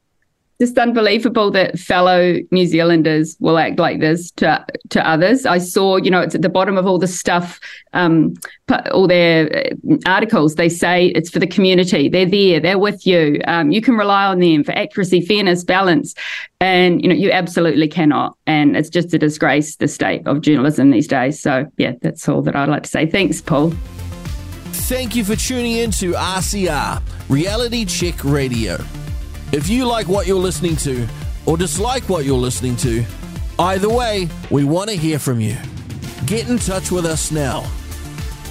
just 0.61 0.79
unbelievable 0.79 1.51
that 1.51 1.79
fellow 1.79 2.39
New 2.51 2.67
Zealanders 2.67 3.37
will 3.41 3.59
act 3.59 3.79
like 3.79 4.01
this 4.01 4.31
to 4.33 4.65
to 4.91 5.09
others. 5.09 5.47
I 5.47 5.59
saw, 5.59 5.97
you 5.97 6.11
know, 6.11 6.21
it's 6.21 6.35
at 6.35 6.43
the 6.43 6.49
bottom 6.49 6.77
of 6.77 6.87
all 6.87 6.99
the 6.99 7.09
stuff, 7.09 7.59
um, 7.93 8.35
all 8.93 9.09
their 9.09 9.73
uh, 9.91 9.97
articles. 10.07 10.55
They 10.55 10.69
say 10.69 11.07
it's 11.09 11.31
for 11.31 11.41
the 11.41 11.47
community. 11.47 12.09
They're 12.09 12.27
there. 12.27 12.61
They're 12.61 12.79
with 12.79 13.07
you. 13.07 13.41
Um, 13.47 13.73
you 13.73 13.81
can 13.81 13.97
rely 13.97 14.27
on 14.27 14.39
them 14.39 14.63
for 14.63 14.73
accuracy, 14.73 15.21
fairness, 15.21 15.65
balance, 15.65 16.15
and 16.61 17.03
you 17.03 17.09
know 17.09 17.15
you 17.15 17.33
absolutely 17.33 17.89
cannot. 17.89 18.37
And 18.47 18.77
it's 18.77 18.91
just 18.91 19.13
a 19.13 19.19
disgrace 19.19 19.77
the 19.77 19.89
state 19.89 20.27
of 20.27 20.41
journalism 20.41 20.91
these 20.91 21.09
days. 21.09 21.41
So 21.41 21.67
yeah, 21.79 21.95
that's 22.01 22.29
all 22.29 22.43
that 22.43 22.55
I'd 22.55 22.69
like 22.69 22.85
to 22.85 22.91
say. 22.91 23.07
Thanks, 23.07 23.41
Paul. 23.41 23.73
Thank 24.87 25.17
you 25.17 25.25
for 25.25 25.35
tuning 25.35 25.73
in 25.73 25.91
to 25.93 26.13
RCR, 26.13 27.03
Reality 27.29 27.85
Check 27.87 28.23
Radio. 28.23 28.77
If 29.55 29.69
you 29.69 29.87
like 29.87 30.09
what 30.09 30.27
you're 30.27 30.37
listening 30.37 30.75
to 30.79 31.07
or 31.47 31.57
dislike 31.57 32.09
what 32.09 32.25
you're 32.25 32.37
listening 32.37 32.75
to, 32.79 33.05
either 33.61 33.89
way, 33.89 34.29
we 34.51 34.65
want 34.65 34.91
to 34.91 34.97
hear 34.97 35.21
from 35.21 35.39
you. 35.39 35.57
Get 36.27 36.49
in 36.49 36.59
touch 36.59 36.91
with 36.91 37.07
us 37.07 37.31
now. 37.31 37.65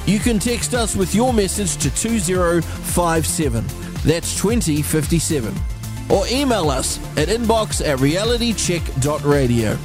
You 0.05 0.19
can 0.19 0.39
text 0.39 0.73
us 0.73 0.95
with 0.95 1.13
your 1.13 1.33
message 1.33 1.75
to 1.83 1.93
2057, 1.93 3.65
that's 4.05 4.41
2057, 4.41 5.53
or 6.09 6.25
email 6.31 6.69
us 6.69 6.97
at 7.17 7.27
inbox 7.27 7.85
at 7.85 7.99
realitycheck.radio. 7.99 9.77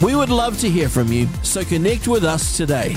We 0.00 0.14
would 0.14 0.30
love 0.30 0.56
to 0.60 0.70
hear 0.70 0.88
from 0.88 1.10
you, 1.10 1.26
so 1.42 1.64
connect 1.64 2.06
with 2.06 2.22
us 2.22 2.56
today. 2.56 2.96